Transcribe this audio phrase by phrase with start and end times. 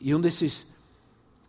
[0.00, 0.74] e um desses,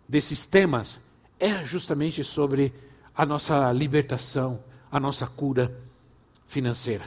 [0.08, 1.00] desses temas
[1.40, 2.74] é justamente sobre
[3.16, 5.76] a nossa libertação, a nossa cura
[6.48, 7.05] financeira.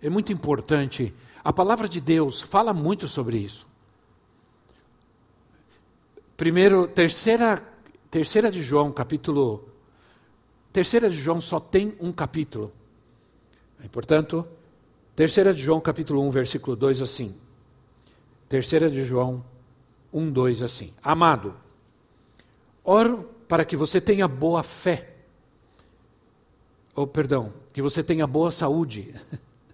[0.00, 3.66] É muito importante, a palavra de Deus fala muito sobre isso.
[6.36, 7.62] Primeiro, terceira,
[8.10, 9.68] terceira de João, capítulo.
[10.72, 12.72] Terceira de João só tem um capítulo.
[13.90, 14.46] Portanto,
[15.14, 17.36] terceira de João, capítulo 1, versículo 2, assim.
[18.48, 19.42] Terceira de João
[20.12, 20.92] 1, 2 assim.
[21.02, 21.54] Amado,
[22.84, 25.14] oro para que você tenha boa fé.
[26.94, 29.14] Ou, oh, perdão, que você tenha boa saúde.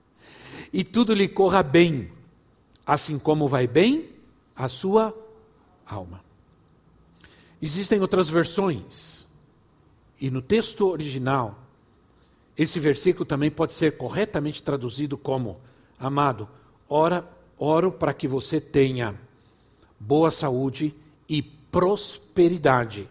[0.72, 2.10] e tudo lhe corra bem,
[2.84, 4.10] assim como vai bem
[4.56, 5.16] a sua
[5.86, 6.20] alma.
[7.60, 9.24] Existem outras versões.
[10.20, 11.58] E no texto original,
[12.56, 15.60] esse versículo também pode ser corretamente traduzido como:
[15.98, 16.48] Amado,
[16.88, 19.14] ora, oro para que você tenha
[20.06, 20.94] boa saúde
[21.28, 23.08] e prosperidade.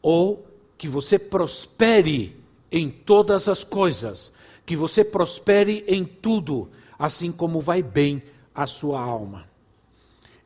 [0.00, 2.36] Ou que você prospere
[2.70, 4.32] em todas as coisas,
[4.64, 8.22] que você prospere em tudo, assim como vai bem
[8.54, 9.44] a sua alma.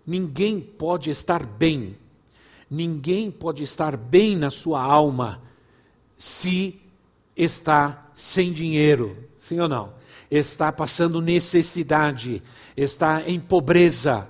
[0.06, 1.96] Ninguém pode estar bem,
[2.70, 5.42] ninguém pode estar bem na sua alma
[6.18, 6.80] se
[7.36, 9.94] está sem dinheiro, sim ou não?
[10.30, 12.42] Está passando necessidade,
[12.76, 14.28] está em pobreza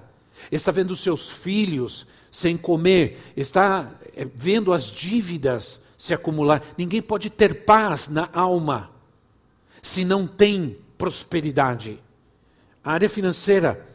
[0.50, 6.62] está vendo seus filhos sem comer, está eh, vendo as dívidas se acumular.
[6.76, 8.90] Ninguém pode ter paz na alma
[9.82, 11.98] se não tem prosperidade.
[12.84, 13.86] A área financeira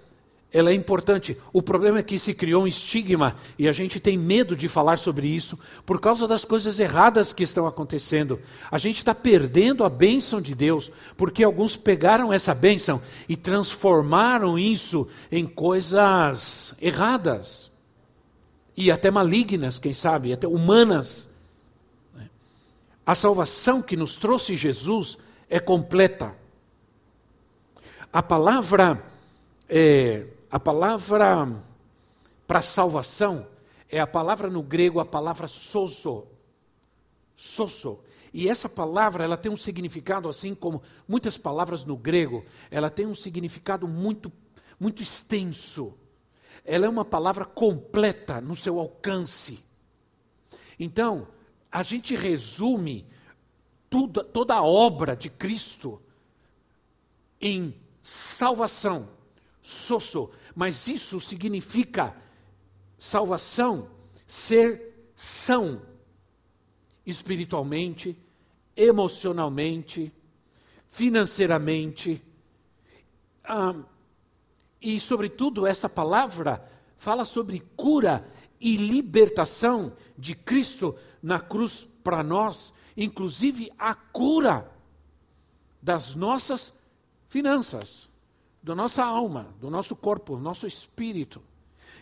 [0.54, 1.38] ela é importante.
[1.54, 4.98] O problema é que se criou um estigma e a gente tem medo de falar
[4.98, 8.40] sobre isso por causa das coisas erradas que estão acontecendo.
[8.70, 14.60] A gente está perdendo a bênção de Deus porque alguns pegaram essa bênção e transformaram
[14.60, 17.72] isso em coisas erradas
[18.76, 21.30] e até malignas, quem sabe, até humanas.
[23.06, 25.18] A salvação que nos trouxe Jesus
[25.50, 26.36] é completa.
[28.12, 29.02] A palavra
[29.70, 31.64] é, a palavra
[32.46, 33.48] para salvação
[33.90, 36.28] é a palavra no grego, a palavra soso.
[37.36, 38.00] Soso.
[38.34, 43.06] E essa palavra, ela tem um significado assim como muitas palavras no grego, ela tem
[43.06, 44.32] um significado muito
[44.80, 45.94] muito extenso.
[46.66, 49.60] Ela é uma palavra completa no seu alcance.
[50.80, 51.28] Então,
[51.72, 53.06] a gente resume
[53.88, 56.02] tudo, toda a obra de Cristo
[57.40, 59.08] em salvação,
[59.62, 62.16] soso, mas isso significa
[62.98, 63.90] salvação,
[64.28, 65.82] ser são
[67.06, 68.18] espiritualmente,
[68.76, 70.14] emocionalmente,
[70.88, 72.24] financeiramente.
[73.44, 73.76] Ah,
[74.82, 76.64] e, sobretudo, essa palavra
[76.98, 78.28] fala sobre cura
[78.60, 84.72] e libertação de Cristo na cruz para nós, inclusive a cura
[85.82, 86.72] das nossas
[87.28, 88.11] finanças
[88.62, 91.42] da nossa alma, do nosso corpo, do nosso espírito,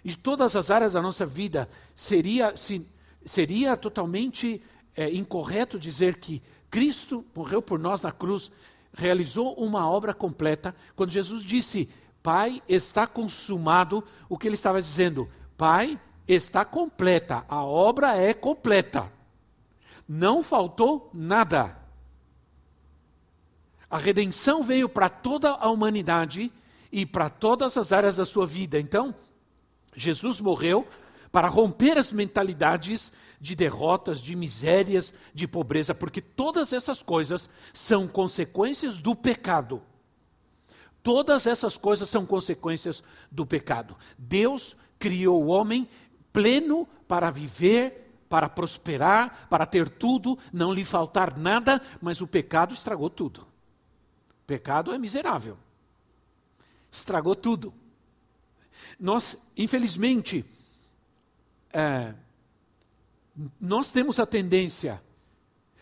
[0.03, 2.87] de todas as áreas da nossa vida, seria, se,
[3.25, 4.61] seria totalmente
[4.95, 8.51] é, incorreto dizer que Cristo morreu por nós na cruz,
[8.93, 10.75] realizou uma obra completa.
[10.95, 11.89] Quando Jesus disse,
[12.21, 15.29] Pai, está consumado, o que ele estava dizendo?
[15.57, 19.11] Pai, está completa, a obra é completa.
[20.07, 21.78] Não faltou nada.
[23.89, 26.51] A redenção veio para toda a humanidade
[26.91, 28.79] e para todas as áreas da sua vida.
[28.79, 29.15] Então,
[29.95, 30.87] Jesus morreu
[31.31, 38.07] para romper as mentalidades de derrotas, de misérias, de pobreza, porque todas essas coisas são
[38.07, 39.81] consequências do pecado.
[41.01, 43.95] Todas essas coisas são consequências do pecado.
[44.17, 45.87] Deus criou o homem
[46.33, 52.73] pleno para viver, para prosperar, para ter tudo, não lhe faltar nada, mas o pecado
[52.73, 53.48] estragou tudo.
[54.49, 55.55] Pecado é miserável.
[56.91, 57.71] Estragou tudo.
[58.99, 60.43] Nós, infelizmente,
[61.71, 62.15] é,
[63.61, 64.99] nós temos a tendência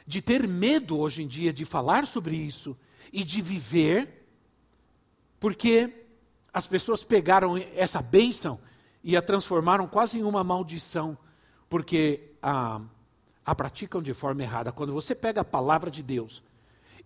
[0.06, 2.78] de ter medo hoje em dia de falar sobre isso
[3.14, 4.28] e de viver,
[5.40, 6.06] porque
[6.52, 8.60] as pessoas pegaram essa bênção
[9.02, 11.18] e a transformaram quase em uma maldição,
[11.70, 12.82] porque a,
[13.46, 14.74] a praticam de forma errada.
[14.74, 16.44] Quando você pega a palavra de Deus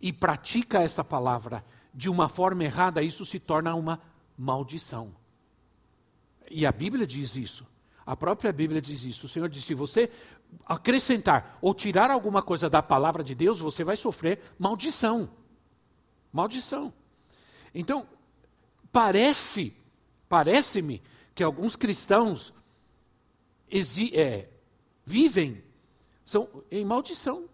[0.02, 1.64] e pratica esta palavra
[1.94, 4.02] de uma forma errada, isso se torna uma
[4.38, 5.14] maldição.
[6.50, 7.66] E a Bíblia diz isso.
[8.06, 9.26] A própria Bíblia diz isso.
[9.26, 10.10] O Senhor diz: se você
[10.66, 15.30] acrescentar ou tirar alguma coisa da palavra de Deus, você vai sofrer maldição.
[16.32, 16.94] Maldição.
[17.74, 18.08] Então,
[18.92, 19.76] parece,
[20.28, 21.02] parece-me
[21.36, 22.54] que alguns cristãos
[24.14, 24.50] é,
[25.06, 25.64] vivem
[26.26, 27.46] são em maldição,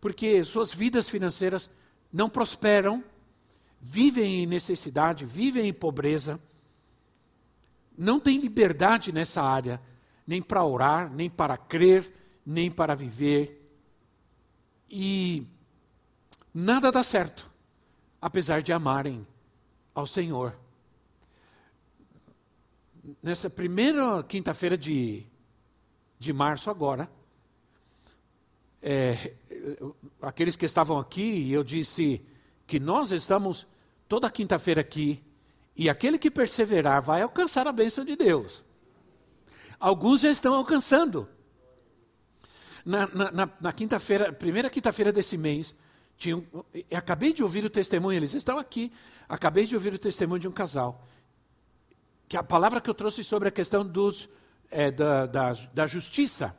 [0.00, 1.70] porque suas vidas financeiras
[2.12, 3.02] não prosperam,
[3.80, 6.40] vivem em necessidade, vivem em pobreza,
[7.96, 9.80] não têm liberdade nessa área,
[10.26, 12.12] nem para orar, nem para crer,
[12.44, 13.62] nem para viver.
[14.88, 15.46] E
[16.52, 17.50] nada dá certo,
[18.20, 19.26] apesar de amarem
[19.94, 20.54] ao Senhor.
[23.22, 25.24] Nessa primeira quinta-feira de,
[26.18, 27.08] de março, agora,
[28.82, 29.34] é,
[30.20, 32.20] aqueles que estavam aqui, eu disse
[32.66, 33.66] que nós estamos
[34.08, 35.24] toda quinta-feira aqui,
[35.76, 38.64] e aquele que perseverar vai alcançar a bênção de Deus.
[39.78, 41.28] Alguns já estão alcançando.
[42.84, 45.74] Na, na, na, na quinta-feira, primeira quinta-feira desse mês,
[46.16, 46.42] tinha
[46.94, 48.92] acabei de ouvir o testemunho, eles estão aqui,
[49.28, 51.04] acabei de ouvir o testemunho de um casal.
[52.28, 54.28] Que a palavra que eu trouxe sobre a questão dos,
[54.70, 56.56] é, da, da, da justiça.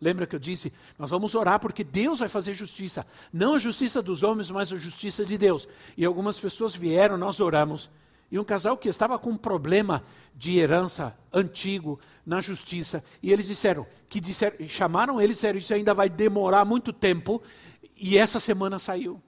[0.00, 0.72] Lembra que eu disse?
[0.98, 3.06] Nós vamos orar porque Deus vai fazer justiça.
[3.32, 5.66] Não a justiça dos homens, mas a justiça de Deus.
[5.96, 7.90] E algumas pessoas vieram, nós oramos.
[8.30, 10.04] E um casal que estava com um problema
[10.34, 13.02] de herança antigo na justiça.
[13.22, 17.42] E eles disseram, que disseram, chamaram eles e disseram, isso ainda vai demorar muito tempo.
[17.96, 19.20] E essa semana saiu.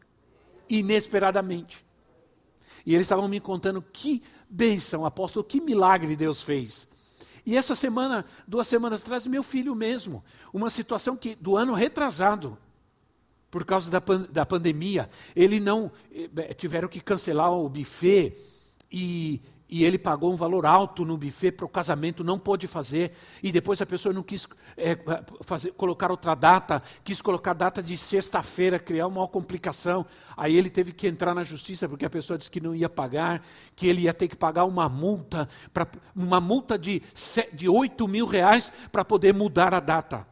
[0.68, 1.84] Inesperadamente.
[2.86, 6.86] E eles estavam me contando que bênção, apóstolo, que milagre Deus fez.
[7.44, 10.22] E essa semana, duas semanas atrás, meu filho mesmo,
[10.52, 12.58] uma situação que do ano retrasado,
[13.50, 18.36] por causa da, pan da pandemia, ele não eh, tiveram que cancelar o buffet
[18.90, 19.40] e,
[19.70, 23.12] e ele pagou um valor alto no buffet para o casamento, não pôde fazer,
[23.42, 24.98] e depois a pessoa não quis é,
[25.42, 30.04] fazer, colocar outra data, quis colocar data de sexta-feira, criar uma complicação.
[30.36, 33.42] Aí ele teve que entrar na justiça, porque a pessoa disse que não ia pagar,
[33.76, 35.86] que ele ia ter que pagar uma multa, pra,
[36.16, 37.00] uma multa de,
[37.52, 40.26] de 8 mil reais para poder mudar a data.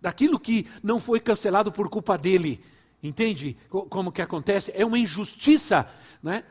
[0.00, 2.62] Daquilo que não foi cancelado por culpa dele.
[3.04, 4.72] Entende como que acontece?
[4.74, 5.86] É uma injustiça,
[6.22, 6.42] né?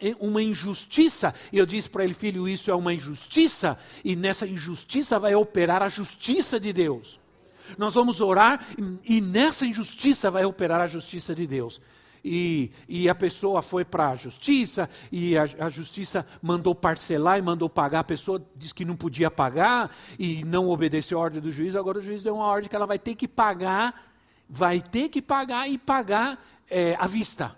[0.00, 1.32] É uma injustiça.
[1.52, 5.84] E eu disse para ele, filho, isso é uma injustiça, e nessa injustiça vai operar
[5.84, 7.20] a justiça de Deus.
[7.78, 8.66] Nós vamos orar,
[9.04, 11.80] e nessa injustiça vai operar a justiça de Deus.
[12.24, 17.42] E, e a pessoa foi para a justiça, e a, a, justiça mandou parcelar e
[17.42, 18.00] mandou pagar.
[18.00, 21.76] A pessoa disse que não podia pagar e não obedeceu a ordem do juiz.
[21.76, 24.09] Agora o juiz deu uma ordem que ela vai ter que pagar
[24.50, 27.56] vai ter que pagar e pagar é, à vista.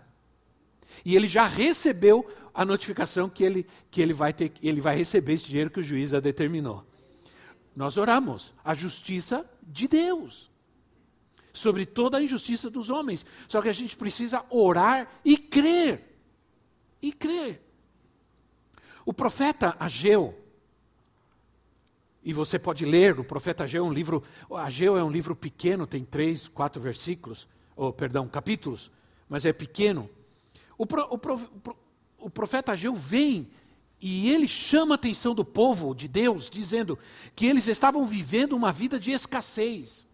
[1.05, 5.33] E ele já recebeu a notificação que ele, que ele, vai ter, ele vai receber
[5.33, 6.87] esse dinheiro que o juiz já determinou.
[7.75, 10.51] Nós oramos a justiça de Deus
[11.51, 13.25] sobre toda a injustiça dos homens.
[13.49, 16.07] Só que a gente precisa orar e crer.
[17.01, 17.63] E crer.
[19.05, 20.39] O profeta Ageu,
[22.25, 25.87] e você pode ler, o profeta Ageu é um livro, Ageu é um livro pequeno,
[25.87, 28.91] tem três, quatro versículos, ou perdão, capítulos,
[29.29, 30.09] mas é pequeno.
[30.79, 31.41] O, pro, o, pro,
[32.19, 33.49] o profeta Ageu vem
[34.01, 36.99] e ele chama a atenção do povo de Deus, dizendo
[37.35, 40.07] que eles estavam vivendo uma vida de escassez.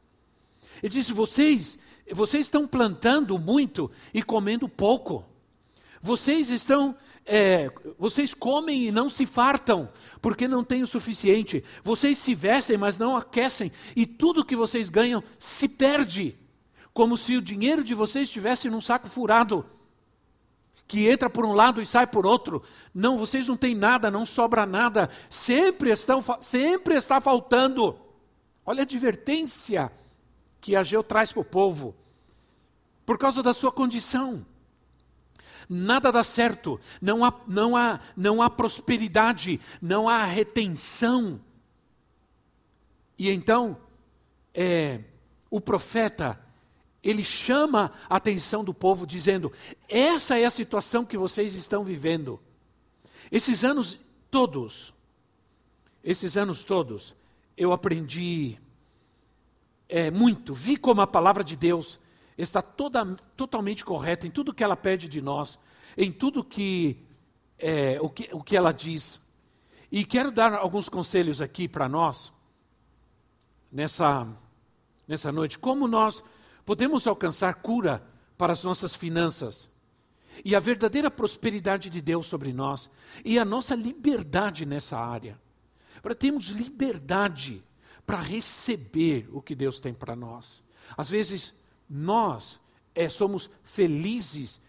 [0.83, 1.79] Ele disse: vocês,
[2.13, 5.25] vocês estão plantando muito e comendo pouco.
[6.01, 6.95] Vocês estão,
[7.27, 9.89] é, vocês comem e não se fartam,
[10.23, 11.65] porque não têm o suficiente.
[11.83, 16.37] Vocês se vestem, mas não aquecem, e tudo que vocês ganham se perde,
[16.93, 19.65] como se o dinheiro de vocês estivesse num saco furado,
[20.87, 22.63] que entra por um lado e sai por outro.
[22.95, 25.11] Não, vocês não têm nada, não sobra nada.
[25.29, 27.99] Sempre estão, sempre está faltando.
[28.65, 29.93] Olha a advertência
[30.63, 31.95] que Ageu traz para o povo,
[33.05, 34.47] por causa da sua condição
[35.69, 41.41] nada dá certo, não há, não há, não há prosperidade, não há retenção.
[43.19, 43.77] E então,
[44.55, 45.01] é,
[45.51, 46.41] o profeta,
[47.03, 49.53] ele chama a atenção do povo, dizendo:
[49.89, 52.41] essa é a situação que vocês estão vivendo.
[53.31, 53.99] Esses anos
[54.31, 54.95] todos,
[56.03, 57.15] esses anos todos,
[57.57, 58.59] eu aprendi
[59.89, 61.99] é, muito, vi como a palavra de Deus
[62.39, 63.05] está toda,
[63.37, 65.59] totalmente correta em tudo que ela pede de nós,
[65.97, 67.05] em tudo que,
[67.59, 69.21] é, o, que, o que ela diz.
[69.91, 72.31] E quero dar alguns conselhos aqui para nós,
[73.71, 74.27] nessa,
[75.07, 75.59] nessa noite.
[75.59, 76.23] Como nós
[76.65, 79.69] podemos alcançar cura para as nossas finanças
[80.45, 82.89] e a verdadeira prosperidade de Deus sobre nós
[83.25, 85.41] e a nossa liberdade nessa área.
[86.01, 87.65] Para termos liberdade
[88.07, 90.63] para receber o que Deus tem para nós.
[90.97, 91.53] Às vezes,
[91.89, 92.61] nós
[92.95, 94.61] é, somos felizes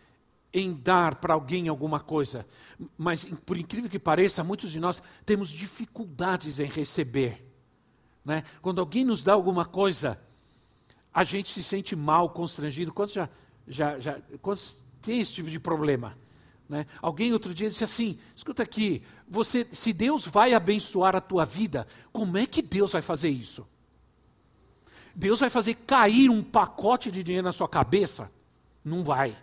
[0.54, 2.46] em dar para alguém alguma coisa,
[2.98, 7.46] mas por incrível que pareça, muitos de nós temos dificuldades em receber.
[8.26, 8.44] Né?
[8.62, 10.20] Quando alguém nos dá alguma coisa,
[11.14, 12.94] a gente se sente mal, constrangido.
[12.94, 13.30] Quantos já,
[13.68, 16.18] já, já quantos tem esse tipo de problema?
[16.68, 16.86] Né?
[17.02, 21.88] Alguém outro dia disse assim: escuta aqui, você, se Deus vai abençoar a tua vida,
[22.12, 23.68] como é que Deus vai fazer isso?
[25.16, 28.32] Deus vai fazer cair um pacote de dinheiro na sua cabeça?
[28.84, 29.36] Não vai.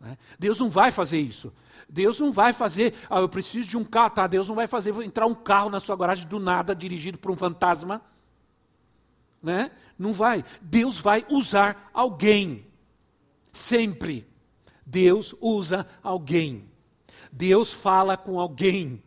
[0.00, 0.18] Né?
[0.38, 1.52] Deus não vai fazer isso.
[1.88, 4.26] Deus não vai fazer, ah, eu preciso de um carro, tá?
[4.26, 7.36] Deus não vai fazer entrar um carro na sua garagem do nada, dirigido por um
[7.36, 8.02] fantasma.
[9.42, 9.70] Né?
[9.98, 10.44] Não vai.
[10.60, 12.66] Deus vai usar alguém.
[13.52, 14.26] Sempre.
[14.84, 16.68] Deus usa alguém.
[17.30, 19.02] Deus fala com alguém.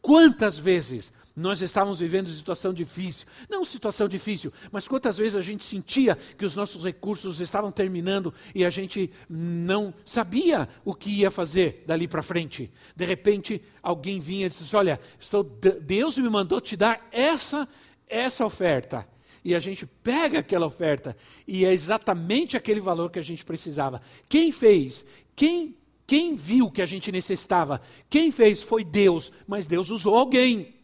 [0.00, 3.24] Quantas vezes nós estávamos vivendo situação difícil.
[3.48, 8.34] Não situação difícil, mas quantas vezes a gente sentia que os nossos recursos estavam terminando
[8.52, 12.72] e a gente não sabia o que ia fazer dali para frente.
[12.96, 17.68] De repente, alguém vinha e disse: Olha, estou, Deus me mandou te dar essa,
[18.08, 19.06] essa oferta.
[19.44, 21.16] E a gente pega aquela oferta
[21.46, 24.02] e é exatamente aquele valor que a gente precisava.
[24.28, 25.06] Quem fez?
[25.36, 27.82] Quem quem viu que a gente necessitava?
[28.08, 30.77] Quem fez foi Deus, mas Deus usou alguém.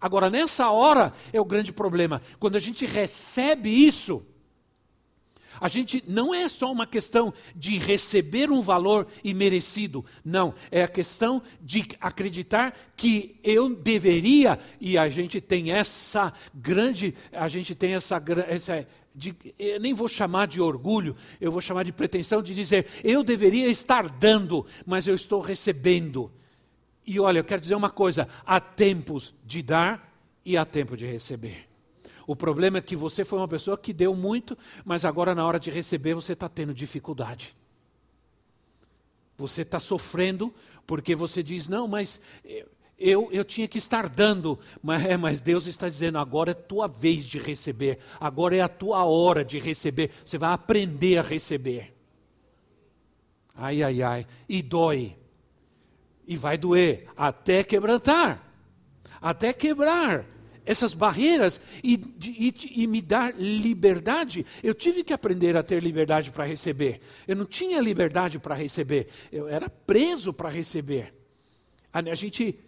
[0.00, 2.22] Agora, nessa hora é o grande problema.
[2.38, 4.24] Quando a gente recebe isso,
[5.60, 10.88] a gente não é só uma questão de receber um valor imerecido, não, é a
[10.88, 17.94] questão de acreditar que eu deveria e a gente tem essa grande, a gente tem
[17.94, 22.54] essa, essa de, eu nem vou chamar de orgulho, eu vou chamar de pretensão de
[22.54, 26.30] dizer eu deveria estar dando, mas eu estou recebendo.
[27.08, 30.12] E olha, eu quero dizer uma coisa: há tempos de dar
[30.44, 31.66] e há tempo de receber.
[32.26, 35.58] O problema é que você foi uma pessoa que deu muito, mas agora na hora
[35.58, 37.56] de receber você está tendo dificuldade.
[39.38, 40.54] Você está sofrendo
[40.86, 42.20] porque você diz: não, mas
[42.98, 46.86] eu, eu tinha que estar dando, mas, é, mas Deus está dizendo: agora é tua
[46.86, 50.10] vez de receber, agora é a tua hora de receber.
[50.26, 51.94] Você vai aprender a receber.
[53.54, 55.16] Ai, ai, ai, e dói
[56.28, 58.40] e vai doer até quebrantar,
[59.20, 60.26] até quebrar
[60.66, 64.44] essas barreiras e, e, e, me dar liberdade.
[64.62, 67.00] Eu tive que aprender a ter liberdade para receber.
[67.26, 71.14] Eu não tinha liberdade para receber, eu era preso para receber.
[71.90, 72.60] A, a gente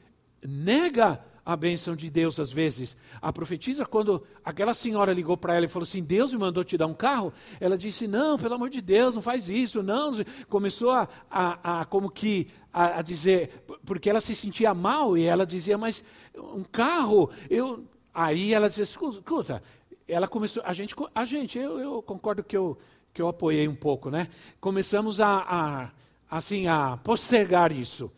[0.43, 2.97] nega a bênção de Deus às vezes.
[3.20, 6.76] A profetisa, quando aquela senhora ligou para ela e falou assim: Deus me mandou te
[6.76, 10.12] dar um carro, ela disse: Não, pelo amor de Deus, não faz isso, não.
[10.49, 15.25] Começou a, a, a como que a, a, dizer, porque ela se sentia mal e
[15.25, 16.02] ela dizia: Mas
[16.37, 17.85] um carro, eu.
[18.12, 19.62] Aí ela dizia: Escuta,
[20.06, 22.76] ela começou, a gente, a gente eu, eu concordo que eu,
[23.14, 24.28] que eu apoiei um pouco, né?
[24.61, 25.90] Começamos a, a
[26.30, 28.11] assim, a postergar isso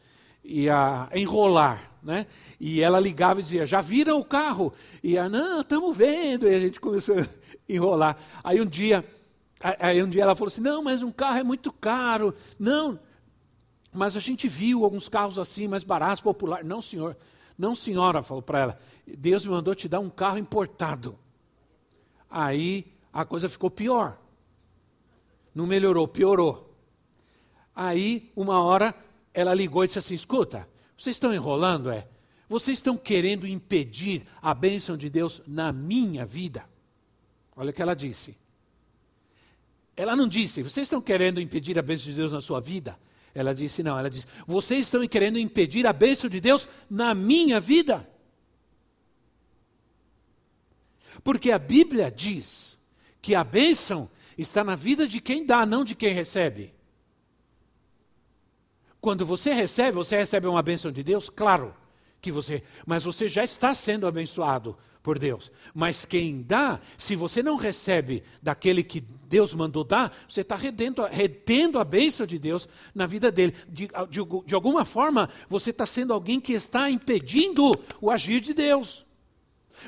[0.44, 2.26] e a enrolar né?
[2.58, 4.72] E ela ligava e dizia: Já viram o carro?
[5.02, 6.48] E ela, não, estamos vendo.
[6.48, 7.26] E a gente começou a
[7.68, 8.16] enrolar.
[8.42, 9.04] Aí um dia,
[9.60, 12.34] aí um dia ela falou assim: Não, mas um carro é muito caro.
[12.58, 12.98] Não,
[13.92, 16.66] mas a gente viu alguns carros assim, mais baratos, populares.
[16.66, 17.16] Não, senhor.
[17.56, 18.78] Não, senhora, falou para ela.
[19.06, 21.18] Deus me mandou te dar um carro importado.
[22.28, 24.18] Aí a coisa ficou pior.
[25.54, 26.74] Não melhorou, piorou.
[27.74, 28.94] Aí, uma hora,
[29.34, 30.66] ela ligou e disse assim: Escuta,
[31.02, 32.06] vocês estão enrolando, é?
[32.48, 36.64] Vocês estão querendo impedir a bênção de Deus na minha vida?
[37.56, 38.38] Olha o que ela disse.
[39.96, 42.96] Ela não disse, vocês estão querendo impedir a bênção de Deus na sua vida?
[43.34, 47.58] Ela disse, não, ela disse, vocês estão querendo impedir a bênção de Deus na minha
[47.58, 48.08] vida.
[51.24, 52.78] Porque a Bíblia diz
[53.20, 56.72] que a bênção está na vida de quem dá, não de quem recebe.
[59.02, 61.74] Quando você recebe, você recebe uma bênção de Deus, claro
[62.20, 65.50] que você, mas você já está sendo abençoado por Deus.
[65.74, 71.04] Mas quem dá, se você não recebe daquele que Deus mandou dar, você está retendo,
[71.06, 73.52] retendo a bênção de Deus na vida dele.
[73.68, 78.54] De, de, de alguma forma, você está sendo alguém que está impedindo o agir de
[78.54, 79.04] Deus.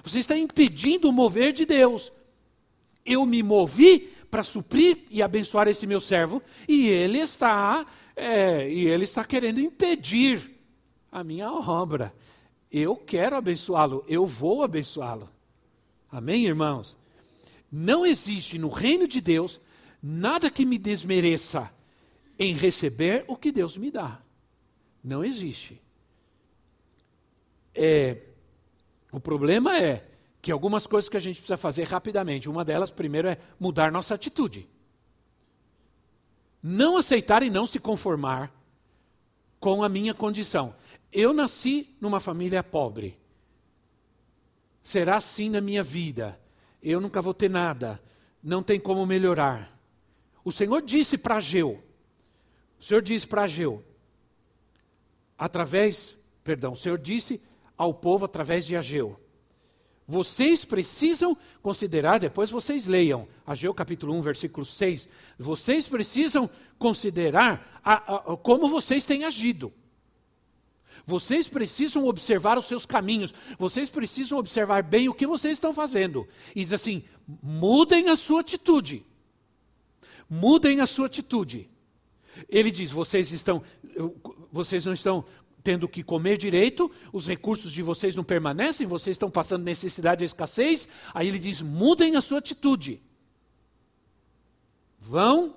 [0.02, 2.12] Você está impedindo o mover de Deus.
[3.04, 8.86] Eu me movi para suprir e abençoar esse meu servo, e ele está é, e
[8.86, 10.58] ele está querendo impedir
[11.10, 12.14] a minha obra.
[12.70, 15.28] Eu quero abençoá-lo, eu vou abençoá-lo.
[16.10, 16.96] Amém, irmãos?
[17.70, 19.60] Não existe no reino de Deus
[20.02, 21.72] nada que me desmereça
[22.38, 24.20] em receber o que Deus me dá.
[25.02, 25.80] Não existe.
[27.74, 28.18] É,
[29.10, 30.04] o problema é
[30.44, 32.50] que algumas coisas que a gente precisa fazer rapidamente.
[32.50, 34.68] Uma delas, primeiro, é mudar nossa atitude.
[36.62, 38.52] Não aceitar e não se conformar
[39.58, 40.76] com a minha condição.
[41.10, 43.18] Eu nasci numa família pobre.
[44.82, 46.38] Será assim na minha vida.
[46.82, 47.98] Eu nunca vou ter nada.
[48.42, 49.74] Não tem como melhorar.
[50.44, 51.82] O Senhor disse para Ageu,
[52.78, 53.82] o Senhor disse para Ageu,
[55.38, 57.40] através, perdão, o Senhor disse
[57.78, 59.18] ao povo através de Ageu,
[60.06, 65.08] vocês precisam considerar, depois vocês leiam, Ageu capítulo 1, versículo 6.
[65.38, 69.72] Vocês precisam considerar a, a, como vocês têm agido.
[71.06, 73.32] Vocês precisam observar os seus caminhos.
[73.58, 76.26] Vocês precisam observar bem o que vocês estão fazendo.
[76.54, 77.02] E diz assim:
[77.42, 79.04] mudem a sua atitude.
[80.28, 81.68] Mudem a sua atitude.
[82.48, 83.62] Ele diz: vocês estão,
[84.50, 85.24] vocês não estão
[85.64, 90.26] tendo que comer direito, os recursos de vocês não permanecem, vocês estão passando necessidade e
[90.26, 90.86] escassez.
[91.14, 93.00] Aí ele diz: mudem a sua atitude.
[95.00, 95.54] Vão,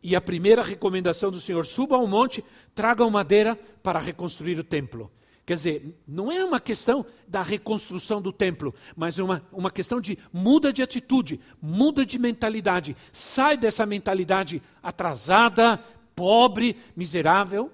[0.00, 2.44] e a primeira recomendação do Senhor: suba ao monte,
[2.76, 5.10] tragam madeira para reconstruir o templo.
[5.44, 10.16] Quer dizer, não é uma questão da reconstrução do templo, mas uma, uma questão de
[10.32, 12.96] muda de atitude, muda de mentalidade.
[13.10, 15.82] Sai dessa mentalidade atrasada,
[16.14, 17.72] pobre, miserável,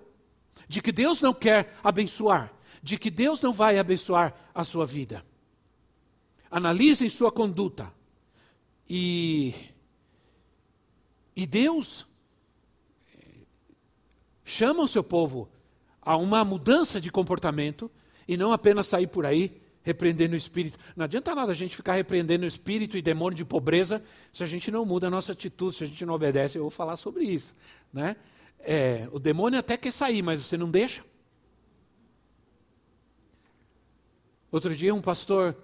[0.66, 5.24] de que Deus não quer abençoar, de que Deus não vai abençoar a sua vida.
[6.50, 7.92] Analisem sua conduta.
[8.88, 9.54] E,
[11.36, 12.06] e Deus
[14.44, 15.48] chama o seu povo
[16.00, 17.90] a uma mudança de comportamento
[18.26, 20.78] e não apenas sair por aí repreendendo o espírito.
[20.96, 24.46] Não adianta nada a gente ficar repreendendo o espírito e demônio de pobreza se a
[24.46, 26.58] gente não muda a nossa atitude, se a gente não obedece.
[26.58, 27.54] Eu vou falar sobre isso.
[27.92, 28.16] Né?
[28.60, 31.04] É, o demônio até quer sair, mas você não deixa.
[34.50, 35.56] Outro dia um pastor,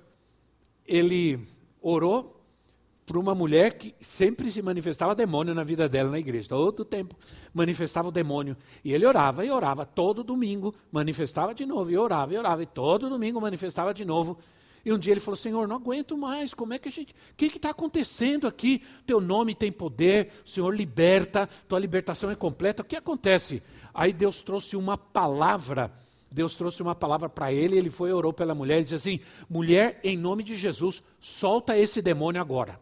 [0.87, 1.41] ele
[1.81, 2.35] orou
[3.07, 6.49] para uma mulher que sempre se manifestava demônio na vida dela na igreja.
[6.49, 7.17] Todo tempo
[7.53, 8.57] manifestava o demônio.
[8.83, 12.67] E ele orava e orava todo domingo, manifestava de novo, e orava e orava, e
[12.67, 14.39] todo domingo manifestava de novo.
[14.85, 17.13] E um dia ele falou: Senhor, não aguento mais, como é que a gente.
[17.13, 18.83] O que está acontecendo aqui?
[19.07, 22.83] Teu nome tem poder, o Senhor liberta, tua libertação é completa.
[22.83, 23.63] O que acontece?
[23.93, 25.93] Aí Deus trouxe uma palavra.
[26.31, 29.21] Deus trouxe uma palavra para ele, ele foi e orou pela mulher e disse assim:
[29.49, 32.81] Mulher, em nome de Jesus, solta esse demônio agora.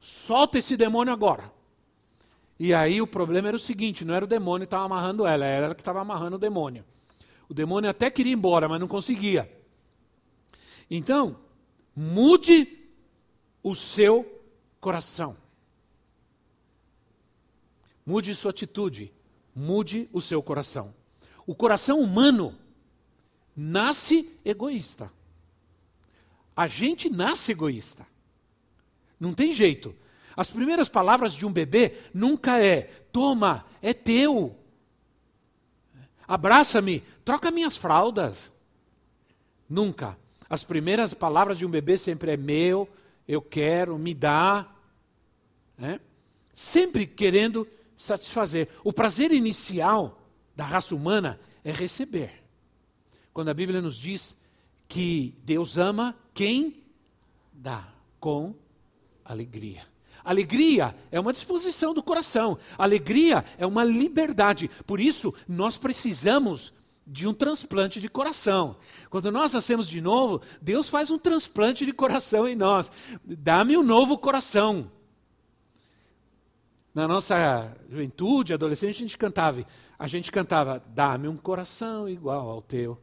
[0.00, 1.52] Solta esse demônio agora.
[2.58, 5.46] E aí o problema era o seguinte: não era o demônio que estava amarrando ela,
[5.46, 6.84] era ela que estava amarrando o demônio.
[7.52, 9.46] O demônio até queria ir embora, mas não conseguia.
[10.90, 11.36] Então,
[11.94, 12.66] mude
[13.62, 14.42] o seu
[14.80, 15.36] coração.
[18.06, 19.12] Mude sua atitude.
[19.54, 20.94] Mude o seu coração.
[21.46, 22.58] O coração humano
[23.54, 25.12] nasce egoísta.
[26.56, 28.06] A gente nasce egoísta.
[29.20, 29.94] Não tem jeito.
[30.34, 34.56] As primeiras palavras de um bebê nunca é: toma, é teu
[36.32, 38.50] abraça-me, troca minhas fraldas.
[39.68, 40.16] Nunca.
[40.48, 42.88] As primeiras palavras de um bebê sempre é meu,
[43.28, 44.66] eu quero, me dá.
[45.76, 46.00] Né?
[46.54, 48.70] Sempre querendo satisfazer.
[48.82, 50.22] O prazer inicial
[50.56, 52.42] da raça humana é receber.
[53.34, 54.34] Quando a Bíblia nos diz
[54.88, 56.82] que Deus ama quem
[57.52, 58.54] dá com
[59.22, 59.86] alegria.
[60.24, 62.58] Alegria é uma disposição do coração.
[62.78, 64.70] Alegria é uma liberdade.
[64.86, 66.72] Por isso, nós precisamos
[67.06, 68.76] de um transplante de coração.
[69.10, 72.90] Quando nós nascemos de novo, Deus faz um transplante de coração em nós.
[73.24, 74.90] Dá-me um novo coração.
[76.94, 79.66] Na nossa juventude, adolescente, a gente cantava,
[79.98, 83.00] a gente cantava: "Dá-me um coração igual ao teu,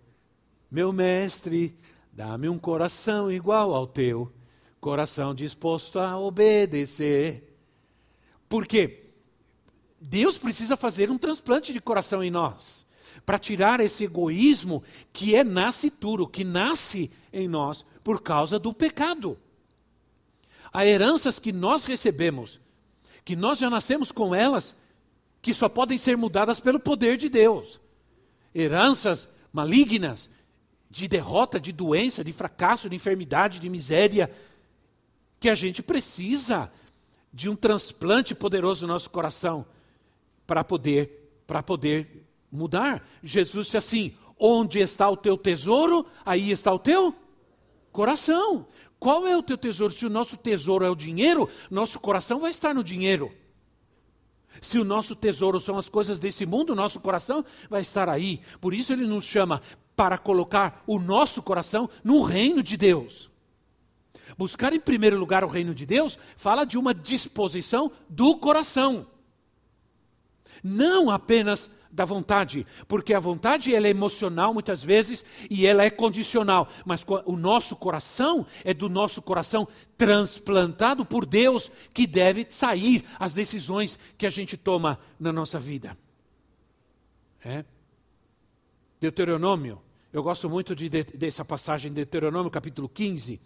[0.69, 1.75] meu mestre,
[2.13, 4.31] dá-me um coração igual ao teu."
[4.79, 7.43] Coração disposto a obedecer.
[8.47, 9.05] Por quê?
[9.99, 12.85] Deus precisa fazer um transplante de coração em nós,
[13.25, 19.37] para tirar esse egoísmo que é nascituro, que nasce em nós por causa do pecado.
[20.71, 22.59] Há heranças que nós recebemos,
[23.25, 24.75] que nós já nascemos com elas,
[25.41, 27.79] que só podem ser mudadas pelo poder de Deus.
[28.53, 30.29] Heranças malignas,
[30.89, 34.31] de derrota, de doença, de fracasso, de enfermidade, de miséria,
[35.39, 36.71] que a gente precisa
[37.31, 39.65] de um transplante poderoso no nosso coração
[40.45, 43.07] para poder, para poder mudar.
[43.23, 47.13] Jesus disse assim: onde está o teu tesouro, aí está o teu
[47.91, 48.67] coração.
[48.99, 49.93] Qual é o teu tesouro?
[49.93, 53.31] Se o nosso tesouro é o dinheiro, nosso coração vai estar no dinheiro.
[54.61, 58.41] Se o nosso tesouro são as coisas desse mundo, nosso coração vai estar aí.
[58.59, 59.61] Por isso ele nos chama
[59.95, 63.29] para colocar o nosso coração no reino de Deus.
[64.37, 69.07] Buscar em primeiro lugar o reino de Deus fala de uma disposição do coração.
[70.63, 75.89] Não apenas da vontade, porque a vontade ela é emocional muitas vezes e ela é
[75.89, 83.03] condicional, mas o nosso coração é do nosso coração transplantado por Deus que deve sair
[83.17, 85.97] as decisões que a gente toma na nossa vida.
[87.43, 87.65] É?
[89.01, 89.81] Deuteronômio,
[90.13, 93.39] eu gosto muito de, de, dessa passagem, Deuteronômio capítulo 15,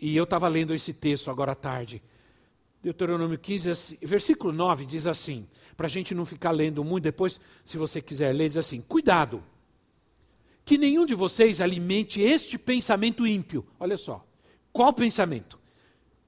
[0.00, 2.02] e eu estava lendo esse texto agora à tarde.
[2.82, 7.38] Deuteronômio 15, assim, versículo 9 diz assim, para a gente não ficar lendo muito, depois,
[7.64, 9.42] se você quiser ler, diz assim: Cuidado,
[10.64, 13.66] que nenhum de vocês alimente este pensamento ímpio.
[13.78, 14.24] Olha só,
[14.72, 15.58] qual pensamento?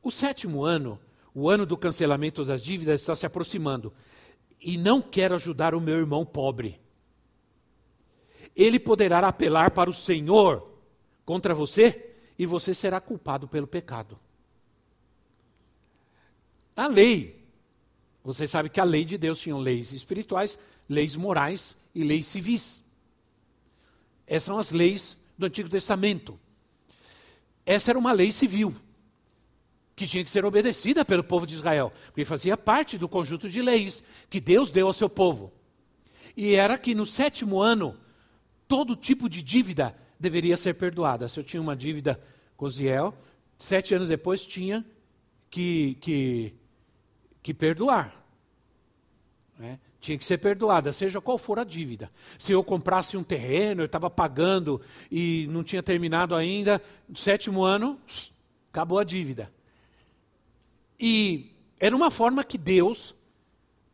[0.02, 1.00] O sétimo ano,
[1.34, 3.92] o ano do cancelamento das dívidas, está se aproximando,
[4.60, 6.78] e não quero ajudar o meu irmão pobre.
[8.54, 10.68] Ele poderá apelar para o Senhor
[11.24, 14.18] contra você, e você será culpado pelo pecado.
[16.76, 17.44] A lei,
[18.24, 22.82] você sabe que a lei de Deus tinha leis espirituais, leis morais e leis civis.
[24.26, 26.38] Essas são as leis do Antigo Testamento.
[27.66, 28.74] Essa era uma lei civil,
[29.94, 33.60] que tinha que ser obedecida pelo povo de Israel, porque fazia parte do conjunto de
[33.60, 35.52] leis que Deus deu ao seu povo.
[36.36, 37.98] E era que no sétimo ano,
[38.66, 41.28] todo tipo de dívida deveria ser perdoada.
[41.28, 42.18] Se eu tinha uma dívida
[42.56, 43.14] com Ziel,
[43.58, 44.84] sete anos depois tinha
[45.50, 46.54] que, que
[47.42, 48.14] que perdoar.
[49.58, 49.78] Né?
[50.00, 52.10] Tinha que ser perdoada, seja qual for a dívida.
[52.38, 54.80] Se eu comprasse um terreno, eu estava pagando
[55.10, 56.82] e não tinha terminado ainda,
[57.14, 58.00] sétimo ano,
[58.70, 59.52] acabou a dívida.
[60.98, 63.14] E era uma forma que Deus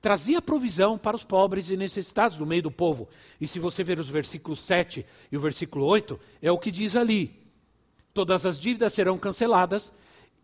[0.00, 3.08] trazia provisão para os pobres e necessitados no meio do povo.
[3.40, 6.96] E se você ver os versículos 7 e o versículo 8, é o que diz
[6.96, 7.34] ali:
[8.14, 9.92] todas as dívidas serão canceladas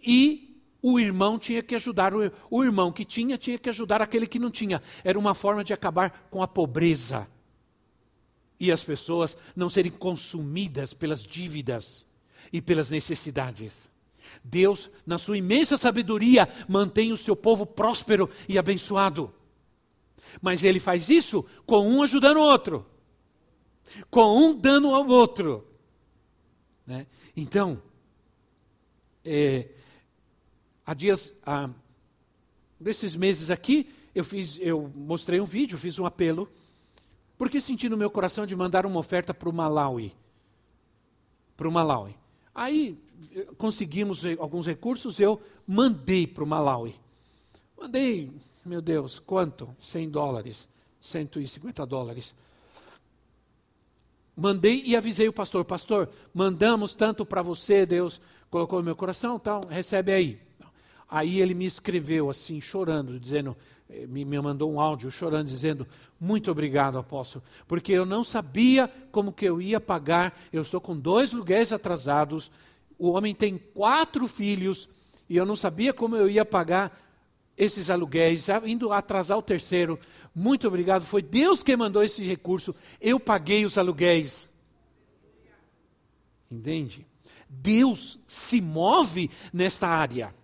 [0.00, 4.38] e o irmão tinha que ajudar, o irmão que tinha tinha que ajudar aquele que
[4.38, 4.82] não tinha.
[5.02, 7.26] Era uma forma de acabar com a pobreza.
[8.60, 12.06] E as pessoas não serem consumidas pelas dívidas
[12.52, 13.90] e pelas necessidades.
[14.42, 19.32] Deus, na sua imensa sabedoria, mantém o seu povo próspero e abençoado.
[20.40, 22.86] Mas ele faz isso com um ajudando o outro,
[24.10, 25.66] com um dando ao outro.
[26.86, 27.06] Né?
[27.36, 27.80] Então,
[29.24, 29.68] é,
[30.84, 31.70] há dias, há,
[32.78, 36.48] desses meses aqui, eu fiz, eu mostrei um vídeo, fiz um apelo,
[37.36, 40.14] porque senti no meu coração de mandar uma oferta para o Malawi.
[41.56, 42.16] Para o Malawi.
[42.54, 42.98] Aí
[43.58, 46.94] conseguimos alguns recursos, eu mandei para o Malawi.
[47.76, 48.30] Mandei,
[48.64, 49.68] meu Deus, quanto?
[49.80, 50.68] 100 dólares,
[51.00, 52.34] 150 dólares.
[54.36, 59.36] Mandei e avisei o pastor, pastor, mandamos tanto para você, Deus colocou no meu coração,
[59.36, 60.40] então recebe aí.
[61.08, 63.56] Aí ele me escreveu assim, chorando, dizendo,
[63.88, 65.86] eh, me, me mandou um áudio chorando, dizendo,
[66.18, 70.96] muito obrigado, apóstolo, porque eu não sabia como que eu ia pagar, eu estou com
[70.98, 72.50] dois lugares atrasados,
[72.98, 74.88] o homem tem quatro filhos,
[75.28, 77.03] e eu não sabia como eu ia pagar
[77.56, 79.98] esses aluguéis, indo atrasar o terceiro.
[80.34, 84.48] Muito obrigado, foi Deus que mandou esse recurso, eu paguei os aluguéis.
[86.50, 87.06] Entende?
[87.48, 90.34] Deus se move nesta área.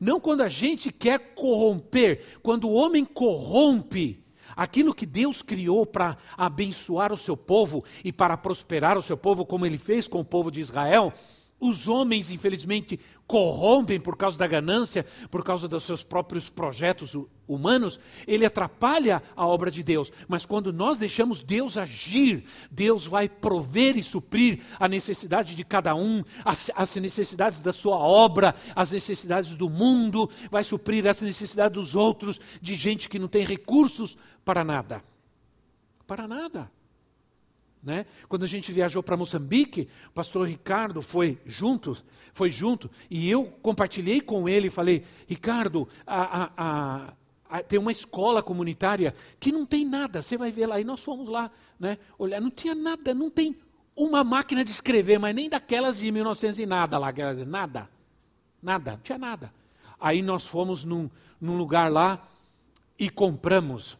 [0.00, 4.22] Não quando a gente quer corromper, quando o homem corrompe
[4.54, 9.44] aquilo que Deus criou para abençoar o seu povo e para prosperar o seu povo,
[9.44, 11.12] como ele fez com o povo de Israel,
[11.58, 17.98] os homens, infelizmente, corrompem por causa da ganância, por causa dos seus próprios projetos humanos,
[18.26, 20.12] ele atrapalha a obra de Deus.
[20.28, 25.94] Mas quando nós deixamos Deus agir, Deus vai prover e suprir a necessidade de cada
[25.94, 31.74] um, as, as necessidades da sua obra, as necessidades do mundo, vai suprir as necessidades
[31.74, 35.02] dos outros, de gente que não tem recursos para nada.
[36.06, 36.70] Para nada.
[37.86, 38.04] Né?
[38.28, 41.96] Quando a gente viajou para Moçambique, o pastor Ricardo foi junto,
[42.32, 47.14] foi junto, e eu compartilhei com ele e falei, Ricardo, a, a,
[47.48, 50.80] a, tem uma escola comunitária que não tem nada, você vai ver lá.
[50.80, 51.96] E nós fomos lá, né?
[52.18, 53.56] olhar, não tinha nada, não tem
[53.94, 57.12] uma máquina de escrever, mas nem daquelas de 1900 e nada lá,
[57.46, 57.88] nada,
[58.60, 59.54] nada, não tinha nada.
[60.00, 61.08] Aí nós fomos num,
[61.40, 62.26] num lugar lá
[62.98, 63.96] e compramos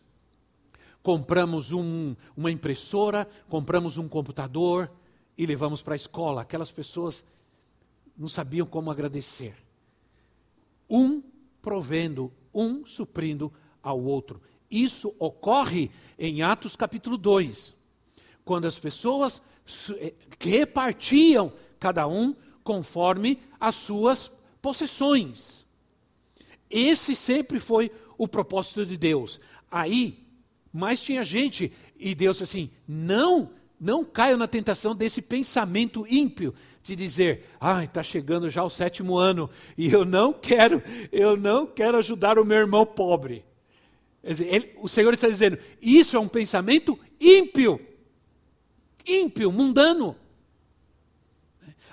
[1.07, 4.91] compramos um, uma impressora, compramos um computador
[5.39, 6.43] e levamos para a escola.
[6.43, 7.23] Aquelas pessoas
[8.19, 9.55] não sabiam como agradecer.
[10.91, 11.23] Um
[11.63, 14.43] provendo, um suprindo ao outro.
[14.69, 17.73] Isso ocorre em Atos capítulo 2,
[18.45, 19.41] quando as pessoas
[20.01, 25.65] eh, repartiam cada um conforme as suas possessões.
[26.69, 29.39] Esse sempre foi o propósito de Deus.
[29.71, 30.26] Aí
[30.77, 36.95] mas tinha gente, e Deus assim: não, não caio na tentação desse pensamento ímpio de
[36.95, 41.67] dizer, ai, ah, está chegando já o sétimo ano e eu não quero, eu não
[41.67, 43.43] quero ajudar o meu irmão pobre.
[44.23, 47.81] Ele, o Senhor está dizendo, isso é um pensamento ímpio,
[49.07, 50.15] ímpio, mundano.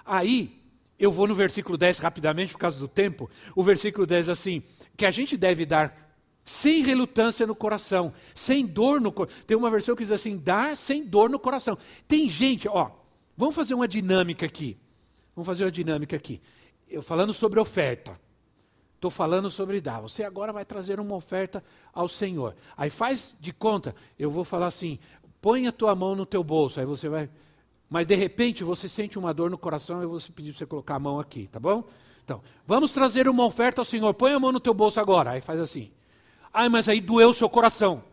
[0.06, 0.62] Aí,
[1.00, 3.30] eu vou no versículo 10 rapidamente por causa do tempo.
[3.56, 4.62] O versículo 10 assim,
[4.98, 6.03] que a gente deve dar
[6.46, 9.44] sem relutância no coração, sem dor no coração.
[9.48, 11.78] Tem uma versão que diz assim: dar sem dor no coração.
[12.08, 12.92] Tem gente, ó,
[13.38, 14.78] vamos fazer uma dinâmica aqui.
[15.36, 16.42] Vamos fazer uma dinâmica aqui.
[16.88, 18.20] Eu falando sobre oferta.
[18.96, 20.00] Estou falando sobre dar.
[20.00, 21.62] Você agora vai trazer uma oferta
[21.94, 22.56] ao Senhor.
[22.78, 25.00] Aí faz de conta, eu vou falar assim:
[25.42, 26.80] põe a tua mão no teu bolso.
[26.80, 27.30] Aí você vai.
[27.90, 30.66] Mas de repente você sente uma dor no coração e eu vou pedir para você
[30.66, 31.84] colocar a mão aqui, tá bom?
[32.24, 34.14] Então, vamos trazer uma oferta ao Senhor.
[34.14, 35.32] Põe a mão no teu bolso agora.
[35.32, 35.92] Aí faz assim.
[36.54, 38.04] Ah, mas aí doeu o seu coração.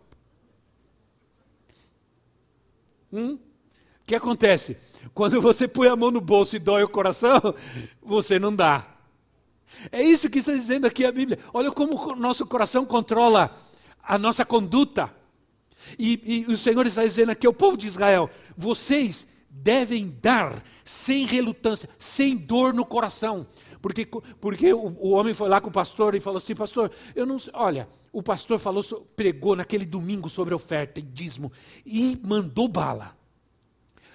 [3.12, 3.35] Hum?
[3.35, 4.79] O que acontece?
[5.12, 7.55] Quando você põe a mão no bolso e dói o coração,
[8.03, 8.87] você não dá.
[9.92, 11.38] É isso que está dizendo aqui a Bíblia.
[11.53, 13.55] Olha como o nosso coração controla
[14.03, 15.14] a nossa conduta.
[15.98, 21.24] E, e o Senhor está dizendo aqui ao povo de Israel: vocês devem dar sem
[21.24, 23.46] relutância, sem dor no coração.
[23.80, 27.24] Porque, porque o, o, homem foi lá com o pastor e falou assim: Pastor, eu
[27.24, 28.82] não Olha, o pastor falou,
[29.16, 31.50] pregou naquele domingo sobre oferta e dízimo
[31.84, 33.16] e mandou bala.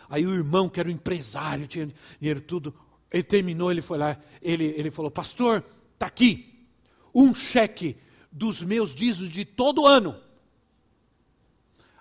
[0.08, 2.76] Aí o irmão, que era o empresário, tinha dinheiro tudo,
[3.12, 6.68] ele terminou, ele foi lá, ele, ele falou: Pastor, está aqui
[7.14, 7.98] um cheque
[8.32, 10.16] dos meus dízimos de todo ano.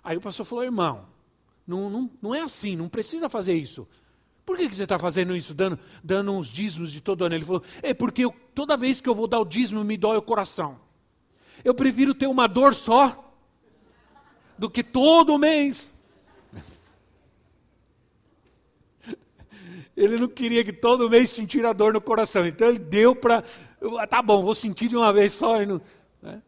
[0.03, 1.07] Aí o pastor falou: Irmão,
[1.67, 3.89] não, não, não é assim, não precisa fazer isso.
[4.45, 7.35] Por que, que você está fazendo isso, dando, dando uns dízimos de todo ano?
[7.35, 10.19] Ele falou: É porque eu, toda vez que eu vou dar o dízimo me dói
[10.19, 10.79] o coração.
[11.65, 13.35] Eu prefiro ter uma dor só
[14.59, 15.91] do que todo mês.
[19.97, 22.47] Ele não queria que todo mês sentir a dor no coração.
[22.47, 23.43] Então ele deu para.
[24.11, 25.63] Tá bom, vou sentir de uma vez só.
[25.63, 25.81] E não,
[26.21, 26.43] né?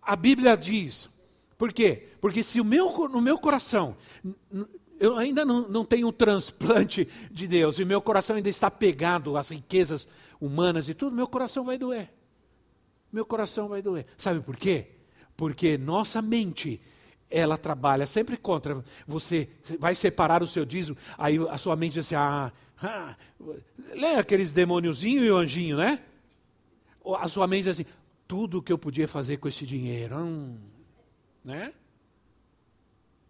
[0.00, 1.10] A Bíblia diz.
[1.58, 2.08] Por quê?
[2.20, 3.96] Porque se o meu, no meu coração
[5.02, 9.36] eu ainda não, não tenho um transplante de Deus e meu coração ainda está pegado
[9.36, 10.06] às riquezas
[10.40, 12.08] humanas e tudo, meu coração vai doer.
[13.12, 14.06] Meu coração vai doer.
[14.16, 14.90] Sabe por quê?
[15.36, 16.80] Porque nossa mente,
[17.28, 18.84] ela trabalha sempre contra.
[19.04, 19.48] Você
[19.80, 23.16] vai separar o seu dízimo, aí a sua mente diz assim: ah, ah
[23.92, 26.00] lê aqueles demôniozinho e o anjinho, né?
[27.18, 27.90] A sua mente diz assim:
[28.28, 30.58] tudo que eu podia fazer com esse dinheiro, hum,
[31.44, 31.72] né?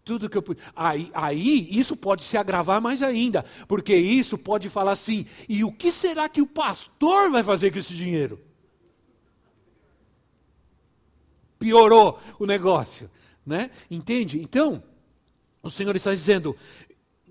[0.05, 0.43] Tudo que eu
[0.75, 5.71] aí, aí isso pode se agravar mais ainda, porque isso pode falar assim: e o
[5.71, 8.39] que será que o pastor vai fazer com esse dinheiro?
[11.57, 13.09] Piorou o negócio,
[13.45, 13.71] né?
[13.89, 14.41] Entende?
[14.41, 14.83] Então,
[15.61, 16.53] o Senhor está dizendo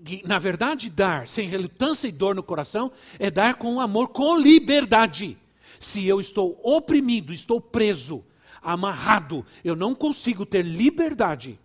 [0.03, 4.35] que, na verdade, dar sem relutância e dor no coração é dar com amor, com
[4.35, 5.37] liberdade.
[5.79, 8.25] Se eu estou oprimido, estou preso,
[8.63, 11.59] amarrado, eu não consigo ter liberdade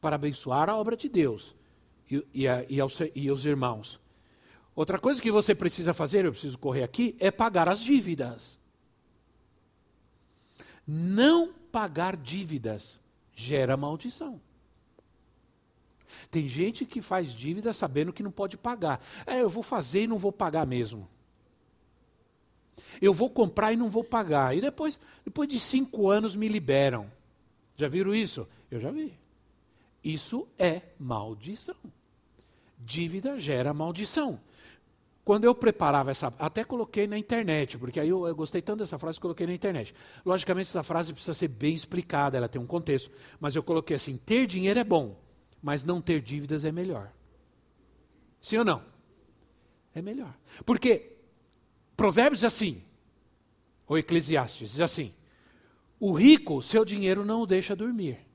[0.00, 1.54] para abençoar a obra de Deus
[2.10, 4.00] e, e, a, e, aos, e os irmãos.
[4.74, 8.58] Outra coisa que você precisa fazer, eu preciso correr aqui, é pagar as dívidas.
[10.86, 12.98] Não pagar dívidas
[13.34, 14.40] gera maldição.
[16.30, 19.00] Tem gente que faz dívida sabendo que não pode pagar.
[19.26, 21.08] É, eu vou fazer e não vou pagar mesmo.
[23.00, 24.56] Eu vou comprar e não vou pagar.
[24.56, 27.10] E depois, depois de cinco anos me liberam.
[27.76, 28.48] Já viram isso?
[28.70, 29.12] Eu já vi.
[30.08, 31.76] Isso é maldição.
[32.78, 34.40] Dívida gera maldição.
[35.22, 38.98] Quando eu preparava essa, até coloquei na internet, porque aí eu, eu gostei tanto dessa
[38.98, 39.94] frase que coloquei na internet.
[40.24, 44.16] Logicamente essa frase precisa ser bem explicada, ela tem um contexto, mas eu coloquei assim:
[44.16, 45.14] ter dinheiro é bom,
[45.60, 47.12] mas não ter dívidas é melhor.
[48.40, 48.82] Sim ou não?
[49.94, 50.34] É melhor.
[50.64, 51.18] Porque
[51.94, 52.82] Provérbios diz assim,
[53.86, 55.12] ou Eclesiastes diz assim:
[56.00, 58.26] o rico, seu dinheiro não o deixa dormir.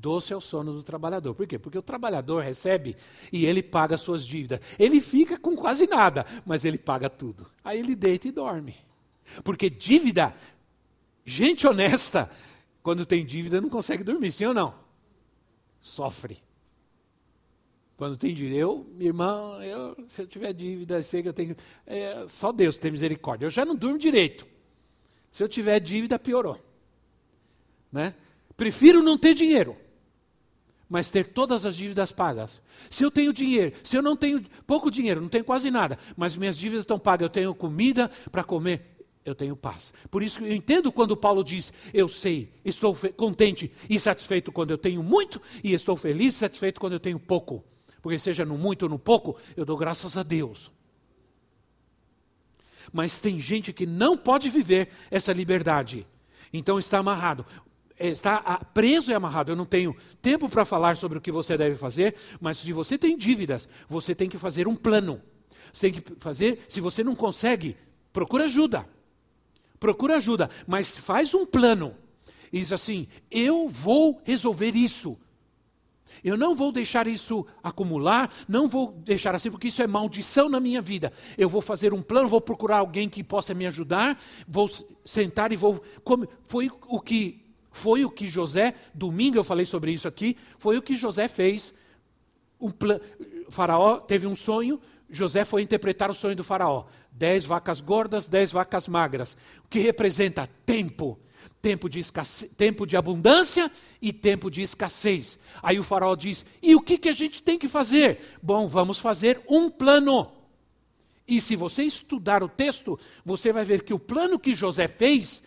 [0.00, 1.34] Doce é o sono do trabalhador.
[1.34, 1.58] Por quê?
[1.58, 2.96] Porque o trabalhador recebe
[3.30, 4.58] e ele paga suas dívidas.
[4.78, 7.46] Ele fica com quase nada, mas ele paga tudo.
[7.62, 8.74] Aí ele deita e dorme.
[9.44, 10.34] Porque dívida,
[11.22, 12.30] gente honesta,
[12.82, 14.74] quando tem dívida, não consegue dormir, sim ou não?
[15.82, 16.42] Sofre.
[17.98, 21.54] Quando tem dívida, eu, minha irmã, eu, se eu tiver dívida, sei que eu tenho.
[21.86, 23.44] É, só Deus tem misericórdia.
[23.44, 24.46] Eu já não durmo direito.
[25.30, 26.58] Se eu tiver dívida, piorou.
[27.92, 28.14] Né?
[28.56, 29.76] Prefiro não ter dinheiro,
[30.90, 32.60] mas ter todas as dívidas pagas.
[32.90, 36.36] Se eu tenho dinheiro, se eu não tenho pouco dinheiro, não tenho quase nada, mas
[36.36, 39.94] minhas dívidas estão pagas, eu tenho comida para comer, eu tenho paz.
[40.10, 44.78] Por isso eu entendo quando Paulo diz: Eu sei, estou contente e satisfeito quando eu
[44.78, 47.64] tenho muito, e estou feliz e satisfeito quando eu tenho pouco.
[48.02, 50.72] Porque seja no muito ou no pouco, eu dou graças a Deus.
[52.92, 56.04] Mas tem gente que não pode viver essa liberdade.
[56.52, 57.46] Então está amarrado.
[58.00, 59.52] Está preso e amarrado.
[59.52, 62.96] Eu não tenho tempo para falar sobre o que você deve fazer, mas se você
[62.96, 65.20] tem dívidas, você tem que fazer um plano.
[65.72, 67.76] Você tem que fazer, se você não consegue,
[68.12, 68.86] procura ajuda
[69.80, 71.96] procura ajuda, mas faz um plano.
[72.52, 75.16] E diz assim: eu vou resolver isso.
[76.22, 80.60] Eu não vou deixar isso acumular, não vou deixar assim, porque isso é maldição na
[80.60, 81.12] minha vida.
[81.38, 84.68] Eu vou fazer um plano, vou procurar alguém que possa me ajudar, vou
[85.04, 85.80] sentar e vou.
[86.04, 90.76] Como, foi o que foi o que José, domingo eu falei sobre isso aqui, foi
[90.76, 91.72] o que José fez.
[92.58, 92.70] O
[93.48, 94.80] faraó teve um sonho,
[95.10, 96.84] José foi interpretar o sonho do faraó.
[97.10, 99.36] Dez vacas gordas, dez vacas magras.
[99.64, 101.18] O que representa tempo.
[101.60, 102.48] Tempo de, escasse...
[102.48, 105.38] tempo de abundância e tempo de escassez.
[105.62, 108.38] Aí o faraó diz: e o que, que a gente tem que fazer?
[108.42, 110.32] Bom, vamos fazer um plano.
[111.28, 115.42] E se você estudar o texto, você vai ver que o plano que José fez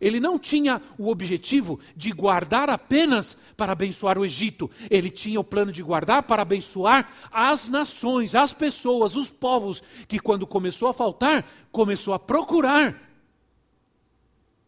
[0.00, 4.70] ele não tinha o objetivo de guardar apenas para abençoar o Egito.
[4.90, 10.18] Ele tinha o plano de guardar para abençoar as nações, as pessoas, os povos, que
[10.18, 13.00] quando começou a faltar, começou a procurar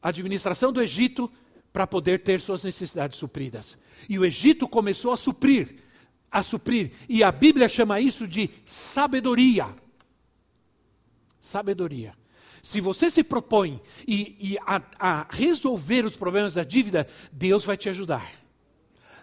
[0.02, 1.30] a administração do Egito
[1.72, 3.76] para poder ter suas necessidades supridas.
[4.08, 5.76] E o Egito começou a suprir,
[6.30, 6.92] a suprir.
[7.08, 9.66] E a Bíblia chama isso de sabedoria.
[11.40, 12.14] Sabedoria.
[12.66, 17.76] Se você se propõe e, e a, a resolver os problemas da dívida, Deus vai
[17.76, 18.28] te ajudar.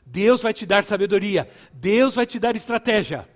[0.06, 1.50] Deus vai te dar sabedoria.
[1.74, 3.28] Deus vai te dar estratégia.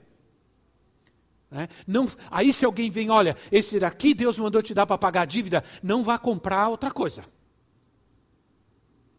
[1.51, 1.67] É?
[1.85, 5.25] Não, aí se alguém vem, olha, esse daqui Deus mandou te dar para pagar a
[5.25, 7.25] dívida, não vá comprar outra coisa.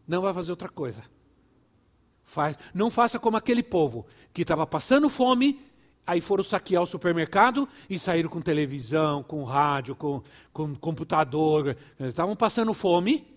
[0.07, 1.03] Não vai fazer outra coisa.
[2.25, 5.68] Faz, não faça como aquele povo que estava passando fome
[6.05, 11.77] Aí foram saquear o supermercado e saíram com televisão, com rádio, com, com computador.
[11.99, 13.27] Estavam passando fome.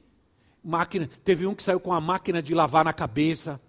[0.64, 3.60] Máquina, teve um que saiu com a máquina de lavar na cabeça.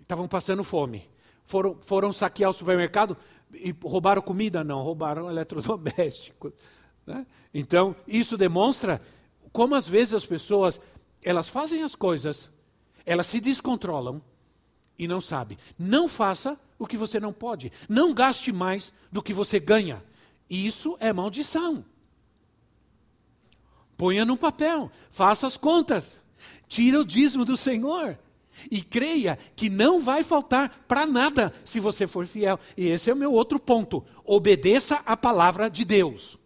[0.00, 1.08] Estavam passando fome.
[1.44, 3.16] Foram, foram saquear o supermercado
[3.52, 4.64] e roubaram comida?
[4.64, 6.52] Não, roubaram eletrodomésticos.
[7.06, 7.26] Né?
[7.54, 9.00] Então, isso demonstra
[9.52, 10.80] como às vezes as pessoas
[11.22, 12.50] elas fazem as coisas,
[13.04, 14.22] elas se descontrolam
[14.98, 15.56] e não sabem.
[15.78, 17.70] Não faça o que você não pode.
[17.88, 20.02] Não gaste mais do que você ganha.
[20.50, 21.84] Isso é maldição.
[23.96, 26.22] Ponha no papel, faça as contas,
[26.68, 28.16] tira o dízimo do Senhor
[28.70, 32.58] e creia que não vai faltar para nada se você for fiel.
[32.76, 34.04] E esse é o meu outro ponto.
[34.24, 36.38] Obedeça a palavra de Deus.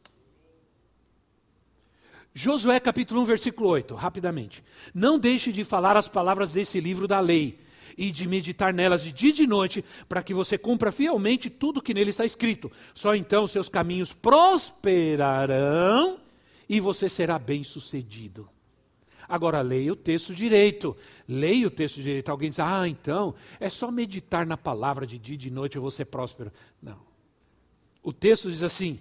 [2.35, 4.65] Josué capítulo 1, versículo 8, rapidamente.
[4.95, 7.62] Não deixe de falar as palavras desse livro da lei
[7.97, 11.83] e de meditar nelas de dia e de noite, para que você cumpra fielmente tudo
[11.83, 12.71] que nele está escrito.
[12.95, 16.19] Só então seus caminhos prosperarão
[16.69, 18.49] e você será bem-sucedido.
[19.29, 20.97] Agora, leia o texto direito.
[21.27, 22.29] Leia o texto direito.
[22.29, 25.91] Alguém diz, ah, então, é só meditar na palavra de dia e de noite vou
[25.91, 26.53] ser próspero.
[26.83, 27.13] Não.
[28.03, 29.01] O texto diz assim: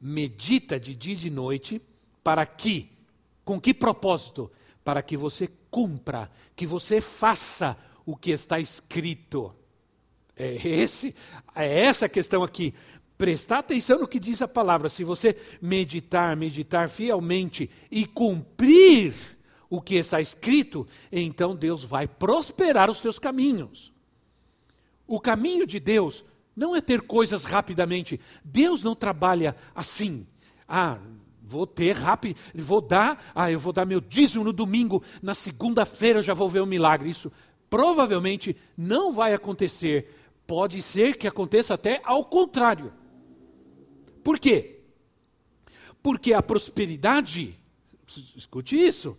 [0.00, 1.80] medita de dia e de noite,
[2.22, 2.90] para que,
[3.44, 4.50] com que propósito?
[4.84, 9.54] Para que você cumpra, que você faça o que está escrito.
[10.36, 11.14] É, esse,
[11.54, 12.74] é essa a questão aqui.
[13.16, 14.88] Prestar atenção no que diz a palavra.
[14.88, 19.14] Se você meditar, meditar fielmente e cumprir
[19.70, 23.92] o que está escrito, então Deus vai prosperar os teus caminhos.
[25.06, 26.24] O caminho de Deus
[26.56, 28.20] não é ter coisas rapidamente.
[28.44, 30.26] Deus não trabalha assim.
[30.68, 30.98] Ah,
[31.42, 36.20] vou ter rápido, vou dar, ah, eu vou dar meu dízimo no domingo, na segunda-feira
[36.20, 37.10] eu já vou ver o um milagre.
[37.10, 37.30] Isso
[37.74, 40.14] provavelmente não vai acontecer.
[40.46, 42.92] Pode ser que aconteça até ao contrário.
[44.22, 44.78] Por quê?
[46.00, 47.58] Porque a prosperidade,
[48.36, 49.18] escute isso,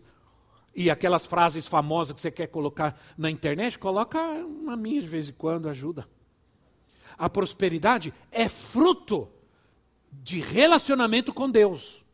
[0.73, 5.27] e aquelas frases famosas que você quer colocar na internet, coloca uma minha de vez
[5.27, 6.07] em quando, ajuda.
[7.17, 9.27] A prosperidade é fruto
[10.13, 12.05] de relacionamento com Deus,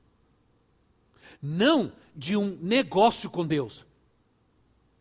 [1.39, 3.85] não de um negócio com Deus.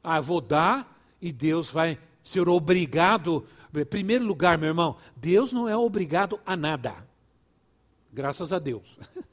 [0.03, 3.47] Ah, vou dar e Deus vai ser obrigado.
[3.75, 6.95] Em primeiro lugar, meu irmão, Deus não é obrigado a nada.
[8.12, 8.97] Graças a Deus.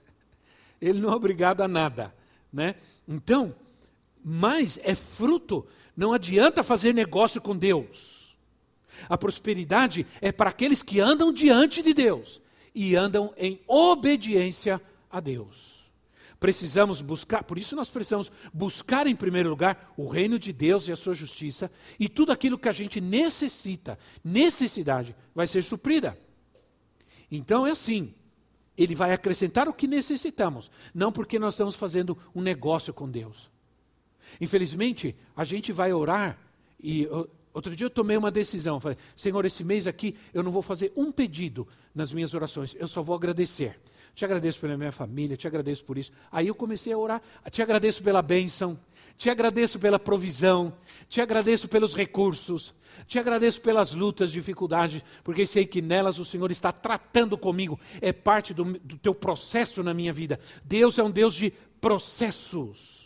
[0.82, 2.14] Ele não é obrigado a nada.
[2.52, 2.76] Né?
[3.08, 3.56] Então,
[4.24, 5.66] mas é fruto,
[5.96, 8.36] não adianta fazer negócio com Deus.
[9.08, 12.42] A prosperidade é para aqueles que andam diante de Deus
[12.74, 15.77] e andam em obediência a Deus.
[16.40, 20.92] Precisamos buscar, por isso nós precisamos buscar em primeiro lugar o reino de Deus e
[20.92, 26.18] a sua justiça, e tudo aquilo que a gente necessita, necessidade, vai ser suprida.
[27.32, 28.14] Então é assim,
[28.78, 33.50] ele vai acrescentar o que necessitamos, não porque nós estamos fazendo um negócio com Deus.
[34.40, 36.38] Infelizmente, a gente vai orar
[36.80, 37.08] e
[37.52, 40.94] outro dia eu tomei uma decisão, falei: "Senhor, esse mês aqui eu não vou fazer
[40.96, 43.80] um pedido nas minhas orações, eu só vou agradecer.
[44.18, 46.12] Te agradeço pela minha família, te agradeço por isso".
[46.32, 48.76] Aí eu comecei a orar, te agradeço pela bênção,
[49.16, 50.74] te agradeço pela provisão,
[51.08, 52.74] te agradeço pelos recursos,
[53.06, 58.12] te agradeço pelas lutas, dificuldades, porque sei que nelas o Senhor está tratando comigo, é
[58.12, 60.40] parte do, do teu processo na minha vida.
[60.64, 62.97] Deus é um Deus de processos.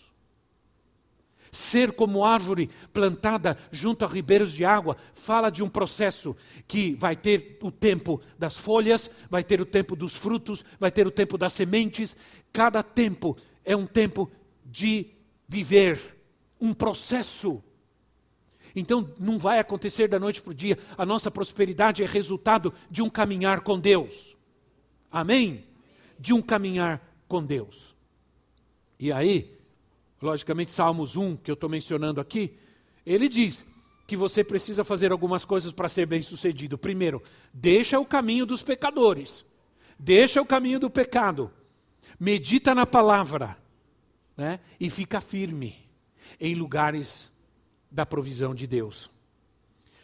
[1.51, 6.35] Ser como árvore plantada junto a ribeiros de água fala de um processo
[6.67, 11.05] que vai ter o tempo das folhas, vai ter o tempo dos frutos, vai ter
[11.05, 12.15] o tempo das sementes.
[12.53, 13.35] Cada tempo
[13.65, 14.31] é um tempo
[14.65, 15.07] de
[15.47, 16.17] viver,
[16.59, 17.61] um processo.
[18.73, 20.77] Então não vai acontecer da noite para o dia.
[20.97, 24.37] A nossa prosperidade é resultado de um caminhar com Deus.
[25.11, 25.65] Amém?
[26.17, 27.93] De um caminhar com Deus.
[28.97, 29.59] E aí,
[30.21, 32.57] logicamente, Salmos 1, que eu estou mencionando aqui,
[33.05, 33.63] ele diz
[34.05, 36.77] que você precisa fazer algumas coisas para ser bem sucedido.
[36.77, 37.21] Primeiro,
[37.53, 39.45] deixa o caminho dos pecadores,
[39.97, 41.51] deixa o caminho do pecado,
[42.19, 43.57] medita na palavra
[44.37, 44.59] né?
[44.79, 45.75] e fica firme
[46.39, 47.31] em lugares
[47.89, 49.09] da provisão de Deus.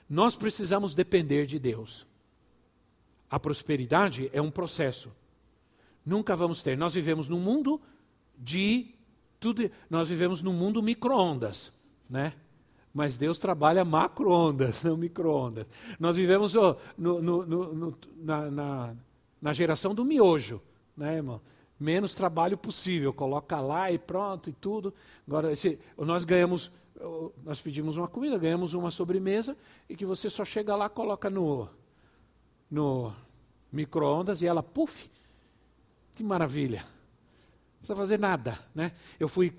[0.09, 2.07] Nós precisamos depender de Deus.
[3.29, 5.11] A prosperidade é um processo.
[6.05, 6.77] Nunca vamos ter.
[6.77, 7.81] Nós vivemos num mundo
[8.37, 8.95] de
[9.39, 11.71] tudo, nós vivemos num mundo micro-ondas,
[12.09, 12.33] né?
[12.93, 15.67] Mas Deus trabalha macro-ondas, não micro-ondas.
[15.99, 18.95] Nós vivemos oh, no, no, no, na, na,
[19.41, 20.61] na, geração do miojo,
[20.95, 21.39] né, irmão?
[21.79, 24.91] Menos trabalho possível, coloca lá e pronto e tudo.
[25.27, 25.49] Agora,
[25.99, 26.71] nós ganhamos,
[27.43, 29.55] nós pedimos uma comida, ganhamos uma sobremesa
[29.87, 31.69] e que você só chega lá, coloca no,
[32.71, 33.13] no
[33.71, 35.07] micro-ondas e ela, puf,
[36.15, 36.96] que maravilha
[37.87, 38.59] precisa fazer nada.
[38.75, 38.91] Né?
[39.19, 39.53] Eu fui,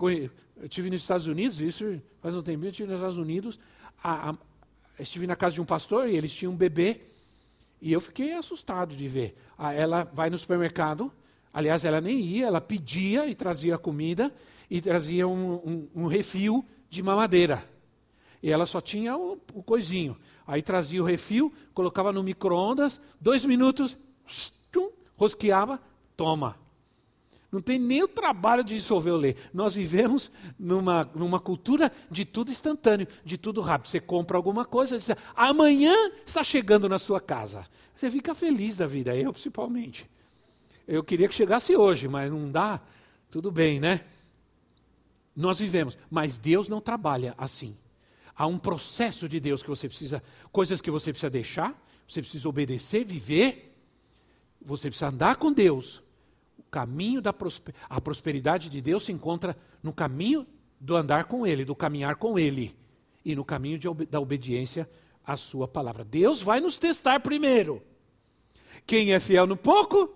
[0.57, 3.59] eu tive nos Estados Unidos, isso faz um tempo, eu estive nos Estados Unidos,
[4.03, 4.35] a, a,
[5.01, 7.01] estive na casa de um pastor e eles tinham um bebê,
[7.81, 9.37] e eu fiquei assustado de ver.
[9.57, 11.11] A, ela vai no supermercado,
[11.53, 14.33] aliás, ela nem ia, ela pedia e trazia comida,
[14.71, 17.65] e trazia um, um, um refil de mamadeira.
[18.43, 20.17] E ela só tinha o, o coisinho.
[20.47, 23.97] Aí trazia o refil, colocava no micro-ondas, dois minutos,
[24.71, 25.81] tchum, rosqueava,
[26.17, 26.68] toma.
[27.51, 29.41] Não tem nem o trabalho de dissolver o leite.
[29.55, 33.89] Nós vivemos numa, numa cultura de tudo instantâneo, de tudo rápido.
[33.89, 35.95] Você compra alguma coisa, diz, amanhã
[36.27, 37.67] está chegando na sua casa.
[37.95, 40.09] Você fica feliz da vida, eu principalmente.
[40.87, 42.83] Eu queria que chegasse hoje, mas não dá.
[43.31, 44.05] Tudo bem, né?
[45.35, 47.77] Nós vivemos, mas Deus não trabalha assim.
[48.37, 50.23] Há um processo de Deus que você precisa,
[50.53, 53.75] coisas que você precisa deixar, você precisa obedecer, viver,
[54.61, 56.03] você precisa andar com Deus
[56.71, 57.75] caminho da prosper...
[57.89, 60.47] a prosperidade de Deus se encontra no caminho
[60.81, 62.77] do andar com Ele, do caminhar com Ele
[63.25, 64.89] e no caminho de, da obediência
[65.25, 66.05] à Sua palavra.
[66.05, 67.83] Deus vai nos testar primeiro.
[68.87, 70.15] Quem é fiel no pouco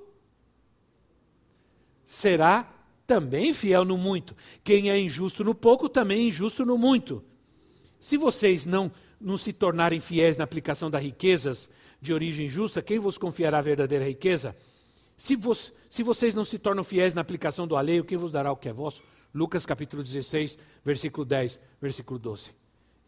[2.05, 2.73] será
[3.07, 4.37] também fiel no muito.
[4.63, 7.25] Quem é injusto no pouco também é injusto no muito.
[7.99, 8.91] Se vocês não,
[9.21, 11.69] não se tornarem fiéis na aplicação das riquezas
[12.01, 14.57] de origem justa, quem vos confiará a verdadeira riqueza?
[15.23, 18.51] Se, vos, se vocês não se tornam fiéis na aplicação do alheio, quem vos dará
[18.51, 19.05] o que é vosso?
[19.33, 22.51] Lucas capítulo 16, versículo 10, versículo 12.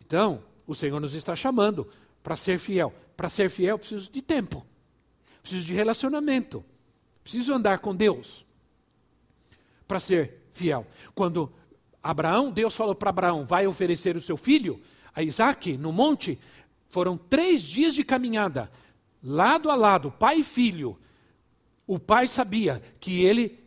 [0.06, 1.88] Então, o Senhor nos está chamando
[2.22, 2.94] para ser fiel.
[3.16, 4.64] Para ser fiel, preciso de tempo,
[5.42, 6.64] preciso de relacionamento,
[7.24, 8.46] preciso andar com Deus
[9.88, 10.86] para ser fiel.
[11.16, 11.52] Quando
[12.00, 14.80] Abraão, Deus falou para Abraão: vai oferecer o seu filho
[15.12, 16.38] a Isaac no monte,
[16.86, 18.70] foram três dias de caminhada,
[19.20, 20.96] lado a lado, pai e filho.
[21.86, 23.58] O pai sabia que ele,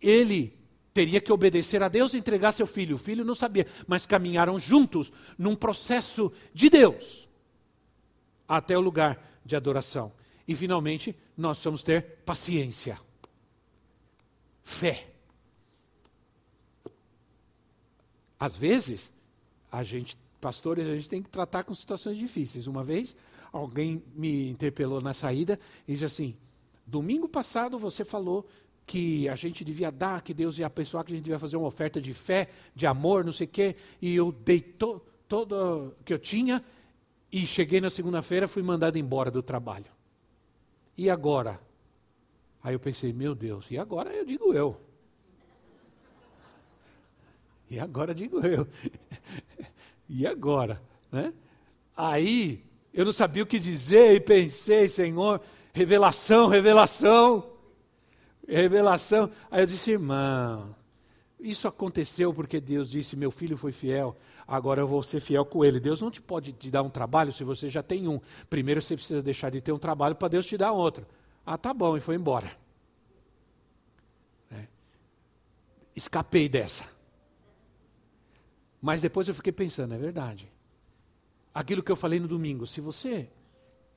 [0.00, 0.58] ele
[0.92, 2.96] teria que obedecer a Deus e entregar seu filho.
[2.96, 7.28] O filho não sabia, mas caminharam juntos num processo de Deus
[8.46, 10.12] até o lugar de adoração.
[10.46, 12.98] E finalmente, nós vamos ter paciência,
[14.64, 15.06] fé.
[18.38, 19.12] Às vezes,
[19.72, 22.66] A gente, pastores, a gente tem que tratar com situações difíceis.
[22.66, 23.14] Uma vez,
[23.52, 26.36] alguém me interpelou na saída e disse assim:
[26.90, 28.46] domingo passado você falou
[28.84, 31.68] que a gente devia dar, que Deus ia abençoar, que a gente devia fazer uma
[31.68, 36.04] oferta de fé, de amor, não sei o quê, e eu dei to, todo o
[36.04, 36.64] que eu tinha
[37.30, 39.86] e cheguei na segunda-feira, fui mandado embora do trabalho.
[40.98, 41.60] E agora?
[42.62, 44.80] Aí eu pensei, meu Deus, e agora eu digo eu.
[47.70, 48.66] E agora digo eu.
[50.10, 50.82] e agora?
[51.12, 51.32] Né?
[51.96, 55.40] Aí eu não sabia o que dizer e pensei, Senhor,
[55.72, 57.52] revelação, revelação,
[58.46, 59.30] revelação.
[59.50, 60.74] Aí eu disse, irmão,
[61.40, 64.16] isso aconteceu porque Deus disse: Meu filho foi fiel,
[64.46, 65.80] agora eu vou ser fiel com ele.
[65.80, 68.20] Deus não te pode te dar um trabalho se você já tem um.
[68.48, 71.06] Primeiro você precisa deixar de ter um trabalho para Deus te dar outro.
[71.44, 72.50] Ah, tá bom, e foi embora.
[74.50, 74.66] É.
[75.96, 76.84] Escapei dessa.
[78.80, 80.50] Mas depois eu fiquei pensando, é verdade.
[81.52, 83.28] Aquilo que eu falei no domingo, se você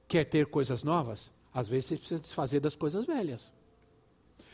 [0.08, 3.54] quer ter coisas novas, às vezes você precisa desfazer das coisas velhas.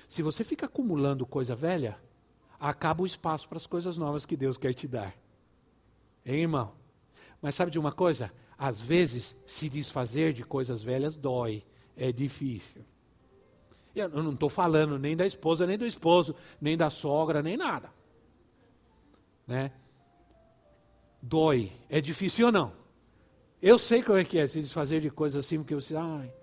[0.08, 1.98] Se você fica acumulando coisa velha,
[2.60, 5.16] acaba o espaço para as coisas novas que Deus quer te dar.
[6.26, 6.74] Hein, irmão?
[7.42, 8.32] Mas sabe de uma coisa?
[8.58, 11.64] Às vezes, se desfazer de coisas velhas dói,
[11.96, 12.84] é difícil.
[13.96, 17.90] Eu não estou falando nem da esposa, nem do esposo, nem da sogra, nem nada.
[19.48, 19.72] Né?
[21.22, 21.72] Dói.
[21.90, 22.74] É difícil ou não?
[23.62, 26.34] Eu sei como é que é se desfazer de coisas assim, porque você, ai,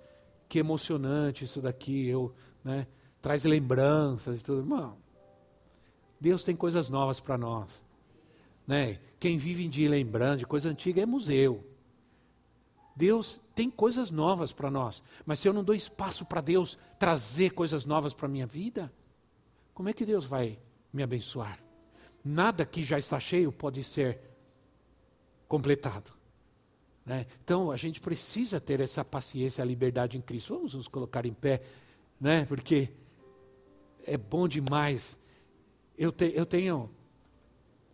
[0.48, 2.86] que emocionante isso daqui, eu, né,
[3.20, 4.60] traz lembranças e tudo.
[4.60, 4.96] Irmão,
[6.20, 7.84] Deus tem coisas novas para nós.
[8.66, 8.98] Né?
[9.18, 11.64] Quem vive de lembrando de coisa antiga é museu.
[12.94, 17.50] Deus tem coisas novas para nós, mas se eu não dou espaço para Deus trazer
[17.50, 18.92] coisas novas para a minha vida,
[19.74, 20.58] como é que Deus vai
[20.92, 21.58] me abençoar?
[22.24, 24.18] Nada que já está cheio pode ser
[25.46, 26.15] completado.
[27.06, 27.24] Né?
[27.42, 30.54] Então a gente precisa ter essa paciência, a liberdade em Cristo.
[30.54, 31.62] Vamos nos colocar em pé,
[32.20, 32.44] né?
[32.44, 32.90] porque
[34.04, 35.18] é bom demais
[35.96, 36.90] eu, te, eu tenho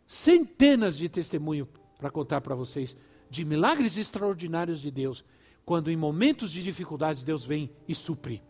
[0.07, 2.97] centenas de testemunhos para contar para vocês
[3.31, 5.25] de milagres extraordinários de Deus,
[5.65, 8.43] quando em momentos de dificuldades Deus vem e supre.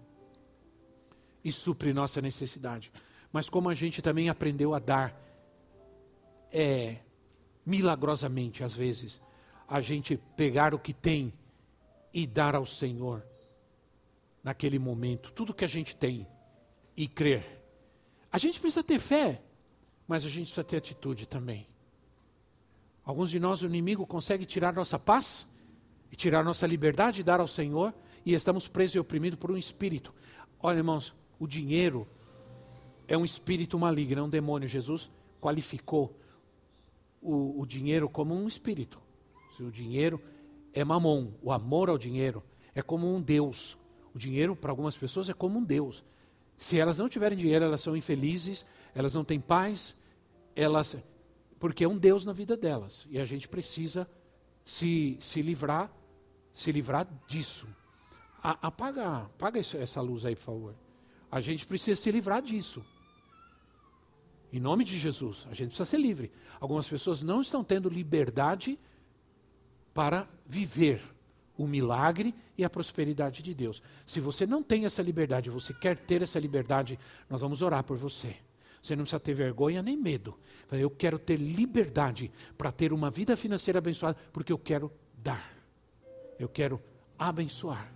[1.44, 2.90] E supre nossa necessidade.
[3.32, 5.14] Mas como a gente também aprendeu a dar,
[6.50, 6.98] é,
[7.64, 9.20] milagrosamente às vezes,
[9.74, 11.32] a gente pegar o que tem
[12.12, 13.24] e dar ao Senhor
[14.42, 16.26] naquele momento, tudo que a gente tem
[16.96, 17.62] e crer
[18.32, 19.42] a gente precisa ter fé,
[20.08, 21.68] mas a gente precisa ter atitude também.
[23.04, 25.46] Alguns de nós, o inimigo consegue tirar nossa paz
[26.10, 27.92] e tirar nossa liberdade e dar ao Senhor,
[28.24, 30.14] e estamos presos e oprimidos por um espírito.
[30.58, 32.08] Olha, irmãos, o dinheiro
[33.06, 34.66] é um espírito maligno, é um demônio.
[34.66, 36.16] Jesus qualificou
[37.20, 39.02] o, o dinheiro como um espírito.
[39.60, 40.20] O dinheiro
[40.72, 42.42] é mamon, o amor ao dinheiro
[42.74, 43.76] é como um Deus.
[44.14, 46.04] O dinheiro, para algumas pessoas, é como um Deus.
[46.56, 49.96] Se elas não tiverem dinheiro, elas são infelizes, elas não têm paz,
[50.54, 50.96] elas
[51.58, 53.06] porque é um Deus na vida delas.
[53.08, 54.08] E a gente precisa
[54.64, 55.92] se, se livrar,
[56.52, 57.68] se livrar disso.
[58.42, 60.74] A, apaga, apaga essa luz aí, por favor.
[61.30, 62.84] A gente precisa se livrar disso.
[64.52, 66.32] Em nome de Jesus, a gente precisa ser livre.
[66.58, 68.76] Algumas pessoas não estão tendo liberdade
[69.92, 71.02] para viver
[71.56, 73.82] o milagre e a prosperidade de Deus.
[74.06, 77.96] Se você não tem essa liberdade, você quer ter essa liberdade, nós vamos orar por
[77.96, 78.36] você.
[78.82, 80.36] Você não precisa ter vergonha nem medo.
[80.70, 85.54] Eu quero ter liberdade para ter uma vida financeira abençoada, porque eu quero dar.
[86.38, 86.82] Eu quero
[87.16, 87.92] abençoar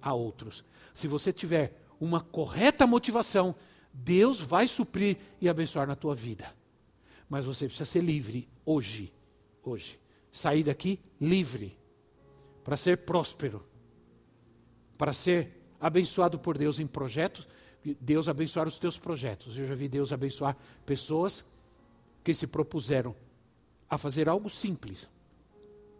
[0.00, 0.64] a outros.
[0.94, 3.54] Se você tiver uma correta motivação,
[3.92, 6.54] Deus vai suprir e abençoar na tua vida.
[7.28, 9.12] Mas você precisa ser livre hoje.
[9.62, 9.98] Hoje.
[10.36, 11.78] Sair daqui livre
[12.62, 13.64] para ser próspero,
[14.98, 17.48] para ser abençoado por Deus em projetos,
[17.98, 19.58] Deus abençoar os teus projetos.
[19.58, 21.42] Eu já vi Deus abençoar pessoas
[22.22, 23.16] que se propuseram
[23.88, 25.08] a fazer algo simples,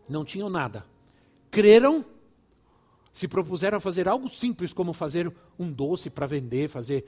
[0.07, 0.84] não tinham nada,
[1.51, 2.05] creram,
[3.14, 7.07] se propuseram a fazer algo simples, como fazer um doce para vender, fazer,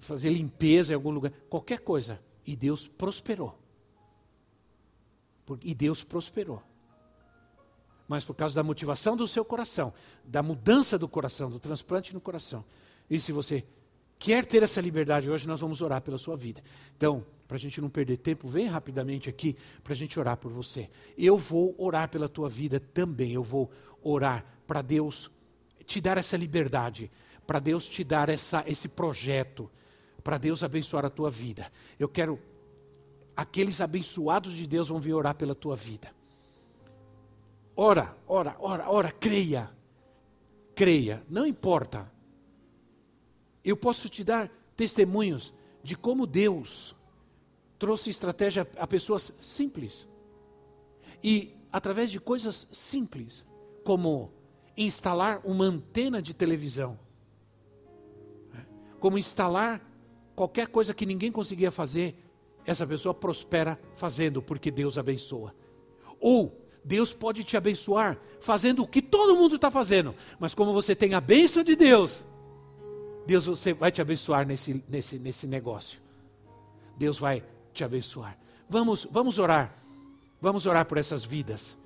[0.00, 3.63] fazer limpeza em algum lugar, qualquer coisa, e Deus prosperou.
[5.62, 6.62] E Deus prosperou
[8.06, 9.92] mas por causa da motivação do seu coração,
[10.24, 12.64] da mudança do coração, do transplante no coração.
[13.08, 13.64] E se você
[14.18, 16.62] quer ter essa liberdade hoje, nós vamos orar pela sua vida.
[16.96, 20.50] Então, para a gente não perder tempo, vem rapidamente aqui para a gente orar por
[20.50, 20.88] você.
[21.16, 23.32] Eu vou orar pela tua vida também.
[23.32, 23.70] Eu vou
[24.02, 25.30] orar para Deus
[25.86, 27.10] te dar essa liberdade,
[27.46, 29.70] para Deus te dar essa, esse projeto,
[30.22, 31.70] para Deus abençoar a tua vida.
[31.98, 32.40] Eu quero
[33.36, 36.14] aqueles abençoados de Deus vão vir orar pela tua vida.
[37.76, 39.70] Ora, ora, ora, ora, creia.
[40.74, 42.10] Creia, não importa.
[43.64, 46.94] Eu posso te dar testemunhos de como Deus
[47.78, 50.06] trouxe estratégia a pessoas simples.
[51.22, 53.44] E através de coisas simples,
[53.84, 54.32] como
[54.76, 56.98] instalar uma antena de televisão,
[58.98, 59.86] como instalar
[60.34, 62.23] qualquer coisa que ninguém conseguia fazer,
[62.66, 65.54] essa pessoa prospera fazendo, porque Deus abençoa.
[66.20, 70.94] Ou Deus pode te abençoar fazendo o que todo mundo está fazendo, mas como você
[70.94, 72.26] tem a bênção de Deus,
[73.26, 75.98] Deus você vai te abençoar nesse, nesse, nesse negócio.
[76.96, 77.42] Deus vai
[77.72, 78.38] te abençoar.
[78.68, 79.76] Vamos, vamos orar.
[80.40, 81.76] Vamos orar por essas vidas.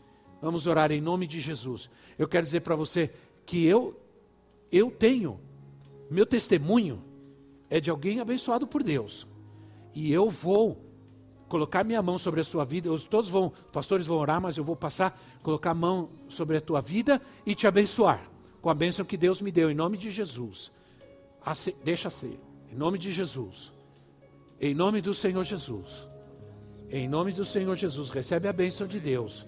[0.43, 1.89] Vamos orar em nome de Jesus.
[2.19, 3.11] Eu quero dizer para você
[3.47, 3.99] que eu
[4.71, 5.41] eu tenho
[6.11, 7.03] meu testemunho
[7.71, 9.27] é de alguém abençoado por Deus.
[9.95, 10.85] E eu vou
[11.49, 12.91] colocar minha mão sobre a sua vida.
[13.11, 16.81] Todos vão, pastores vão orar, mas eu vou passar, colocar a mão sobre a tua
[16.81, 18.29] vida e te abençoar
[18.61, 20.71] com a bênção que Deus me deu em nome de Jesus.
[21.83, 22.39] Deixa ser,
[22.71, 23.73] em nome de Jesus.
[24.61, 26.09] Em nome do Senhor Jesus.
[26.91, 29.47] Em nome do Senhor Jesus, recebe a bênção de Deus.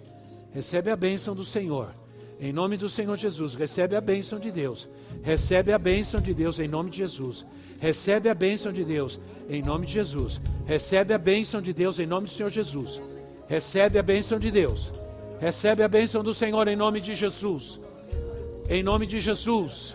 [0.53, 1.95] Recebe a bênção do Senhor.
[2.41, 4.89] Em nome do Senhor Jesus, recebe a bênção de Deus.
[5.23, 7.45] Recebe a bênção de Deus em nome de Jesus.
[7.79, 10.41] Recebe a bênção de Deus em nome de Jesus.
[10.67, 13.01] Recebe a bênção de Deus em nome do Senhor Jesus.
[13.47, 14.91] Recebe a bênção de Deus.
[15.39, 17.79] Recebe a bênção do Senhor em nome de Jesus.
[18.69, 19.95] Em nome de Jesus.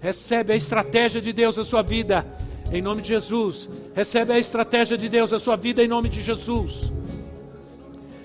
[0.00, 2.26] Recebe a estratégia de Deus na sua vida
[2.72, 3.68] em nome de Jesus.
[3.94, 6.90] Recebe a estratégia de Deus na sua vida, em nome de Jesus.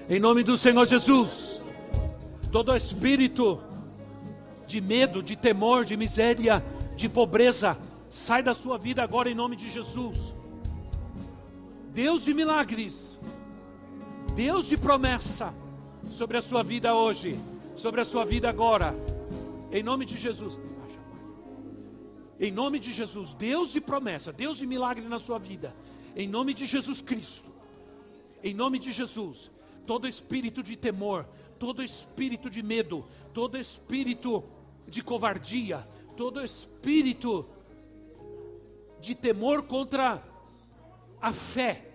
[0.09, 1.56] Em nome do Senhor Jesus.
[2.57, 3.61] Todo espírito
[4.65, 7.77] de medo, de temor, de miséria, de pobreza,
[8.09, 10.33] sai da sua vida agora, em nome de Jesus.
[11.93, 13.19] Deus de milagres,
[14.35, 15.53] Deus de promessa
[16.09, 17.37] sobre a sua vida hoje,
[17.75, 18.95] sobre a sua vida agora,
[19.71, 20.59] em nome de Jesus.
[22.39, 25.75] Em nome de Jesus, Deus de promessa, Deus de milagre na sua vida.
[26.15, 27.51] Em nome de Jesus Cristo.
[28.43, 29.51] Em nome de Jesus,
[29.85, 31.23] todo espírito de temor,
[31.59, 34.43] todo espírito de medo, todo espírito
[34.87, 37.47] de covardia, todo espírito
[38.99, 40.23] de temor contra
[41.21, 41.91] a fé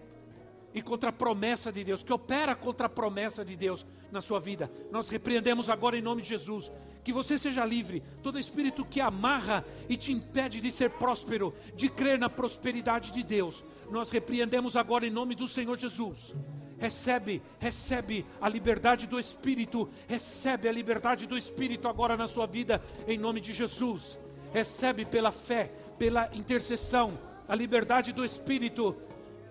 [0.75, 4.41] e contra a promessa de Deus, que opera contra a promessa de Deus na sua
[4.41, 4.71] vida.
[4.91, 6.71] Nós repreendemos agora em nome de Jesus
[7.05, 8.03] que você seja livre.
[8.23, 13.23] Todo espírito que amarra e te impede de ser próspero, de crer na prosperidade de
[13.23, 16.35] Deus, nós repreendemos agora em nome do Senhor Jesus.
[16.83, 22.83] Recebe, recebe a liberdade do Espírito, recebe a liberdade do Espírito agora na sua vida,
[23.07, 24.19] em nome de Jesus.
[24.53, 27.17] Recebe pela fé, pela intercessão,
[27.47, 28.97] a liberdade do Espírito,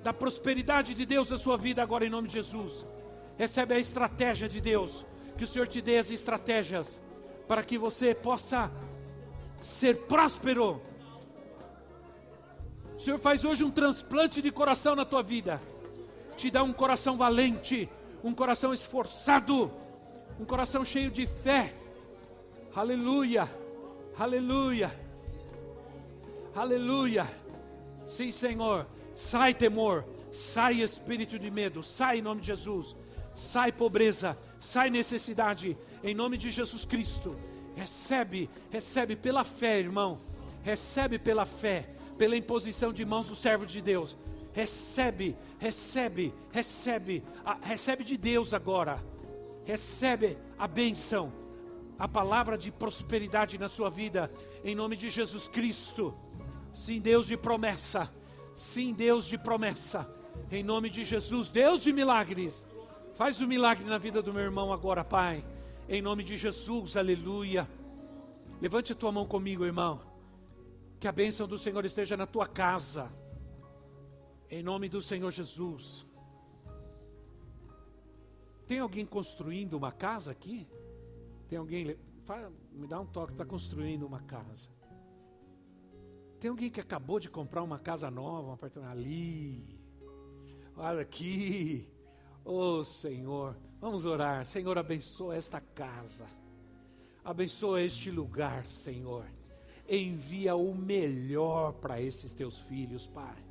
[0.04, 2.86] da prosperidade de Deus na sua vida agora em nome de Jesus.
[3.38, 5.06] Recebe a estratégia de Deus,
[5.38, 7.00] que o Senhor te dê as estratégias
[7.48, 8.70] para que você possa
[9.62, 10.82] ser próspero.
[12.98, 15.62] O Senhor faz hoje um transplante de coração na tua vida,
[16.42, 17.88] te dá um coração valente,
[18.24, 19.72] um coração esforçado,
[20.40, 21.72] um coração cheio de fé.
[22.76, 23.48] Aleluia,
[24.18, 24.92] aleluia,
[26.56, 27.30] aleluia.
[28.08, 32.96] Sim, Senhor, sai temor, sai espírito de medo, sai em nome de Jesus,
[33.36, 37.38] sai pobreza, sai necessidade, em nome de Jesus Cristo.
[37.76, 40.18] Recebe, recebe pela fé, irmão.
[40.64, 41.88] Recebe pela fé,
[42.18, 44.18] pela imposição de mãos do servo de Deus.
[44.54, 49.04] Recebe, recebe, recebe, a, recebe de Deus agora.
[49.64, 51.32] Recebe a benção,
[51.98, 54.32] a palavra de prosperidade na sua vida,
[54.64, 56.14] em nome de Jesus Cristo.
[56.74, 58.12] Sim, Deus de promessa.
[58.54, 60.10] Sim, Deus de promessa.
[60.52, 62.66] Em nome de Jesus, Deus de milagres.
[63.14, 65.46] Faz o um milagre na vida do meu irmão agora, Pai.
[65.88, 67.70] Em nome de Jesus, aleluia.
[68.62, 70.02] Levante a tua mão comigo, irmão.
[71.00, 73.12] Que a bênção do Senhor esteja na tua casa.
[74.52, 76.06] Em nome do Senhor Jesus.
[78.68, 80.68] Tem alguém construindo uma casa aqui?
[81.48, 81.98] Tem alguém.
[82.74, 84.68] Me dá um toque, está construindo uma casa.
[86.38, 89.80] Tem alguém que acabou de comprar uma casa nova, um apartamento ali.
[90.76, 91.90] Olha aqui.
[92.44, 93.56] Oh Senhor.
[93.80, 94.46] Vamos orar.
[94.46, 96.28] Senhor, abençoa esta casa.
[97.24, 99.26] Abençoa este lugar, Senhor.
[99.88, 103.51] Envia o melhor para esses teus filhos, Pai.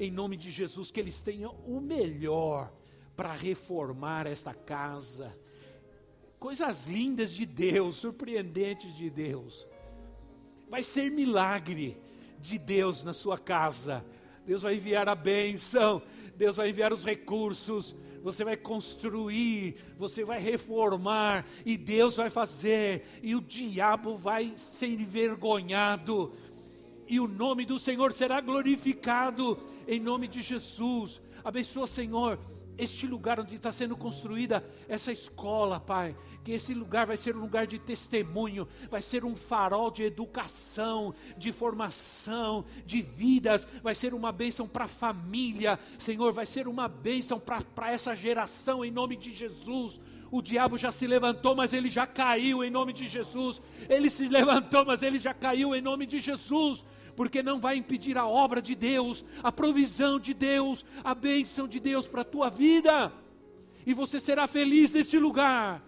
[0.00, 2.72] Em nome de Jesus, que eles tenham o melhor
[3.14, 5.38] para reformar esta casa.
[6.38, 9.66] Coisas lindas de Deus, surpreendentes de Deus.
[10.70, 11.98] Vai ser milagre
[12.38, 14.02] de Deus na sua casa.
[14.46, 16.02] Deus vai enviar a bênção
[16.40, 23.04] Deus vai enviar os recursos, você vai construir, você vai reformar, e Deus vai fazer,
[23.22, 26.32] e o diabo vai ser envergonhado,
[27.10, 31.20] e o nome do Senhor será glorificado, em nome de Jesus.
[31.42, 32.38] Abençoa, Senhor
[32.78, 37.40] este lugar onde está sendo construída essa escola, Pai, que esse lugar vai ser um
[37.40, 44.14] lugar de testemunho, vai ser um farol de educação, de formação, de vidas, vai ser
[44.14, 49.14] uma bênção para a família, Senhor, vai ser uma bênção para essa geração, em nome
[49.14, 50.00] de Jesus.
[50.30, 53.60] O diabo já se levantou, mas ele já caiu em nome de Jesus.
[53.88, 56.84] Ele se levantou, mas ele já caiu em nome de Jesus
[57.20, 61.78] porque não vai impedir a obra de Deus, a provisão de Deus, a bênção de
[61.78, 63.12] Deus para a tua vida.
[63.84, 65.84] E você será feliz neste lugar,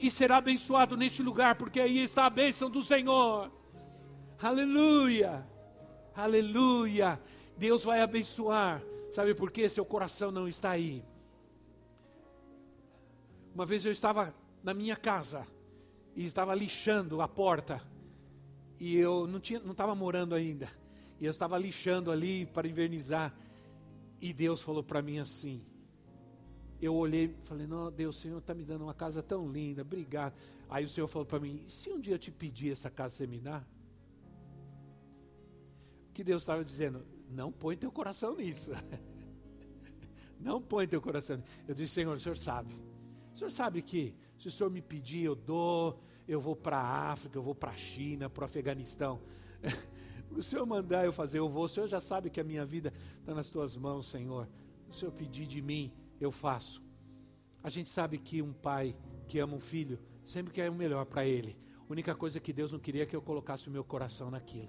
[0.00, 3.48] e será abençoado neste lugar, porque aí está a bênção do Senhor.
[4.42, 5.46] Aleluia,
[6.12, 7.20] aleluia.
[7.56, 9.68] Deus vai abençoar, sabe por quê?
[9.68, 11.04] Seu coração não está aí.
[13.54, 15.46] Uma vez eu estava na minha casa
[16.16, 17.80] e estava lixando a porta
[18.78, 20.68] e eu não tinha, não estava morando ainda.
[21.18, 23.34] E eu estava lixando ali para invernizar.
[24.20, 25.64] E Deus falou para mim assim.
[26.80, 30.34] Eu olhei, falei: "Não, Deus, o Senhor está me dando uma casa tão linda, obrigado".
[30.68, 33.26] Aí o Senhor falou para mim: "Se um dia eu te pedir essa casa, você
[33.26, 33.64] me dá?"
[36.10, 37.06] O que Deus estava dizendo?
[37.30, 38.72] Não põe teu coração nisso.
[40.38, 41.42] Não põe teu coração.
[41.66, 42.74] Eu disse: "Senhor, o Senhor sabe.
[43.32, 45.98] O Senhor sabe que se o Senhor me pedir, eu dou
[46.28, 49.20] eu vou para a África, eu vou para a China, para o Afeganistão.
[50.30, 51.64] o Senhor mandar eu fazer, eu vou.
[51.64, 54.48] O Senhor já sabe que a minha vida está nas tuas mãos, Senhor.
[54.88, 56.82] O Senhor pedir de mim, eu faço.
[57.62, 58.96] A gente sabe que um pai
[59.26, 61.56] que ama um filho sempre quer o melhor para ele.
[61.88, 64.68] A única coisa que Deus não queria é que eu colocasse o meu coração naquilo.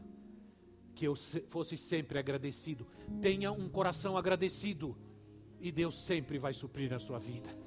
[0.93, 1.15] Que eu
[1.49, 2.87] fosse sempre agradecido.
[3.21, 4.95] Tenha um coração agradecido.
[5.59, 7.66] E Deus sempre vai suprir a sua vida.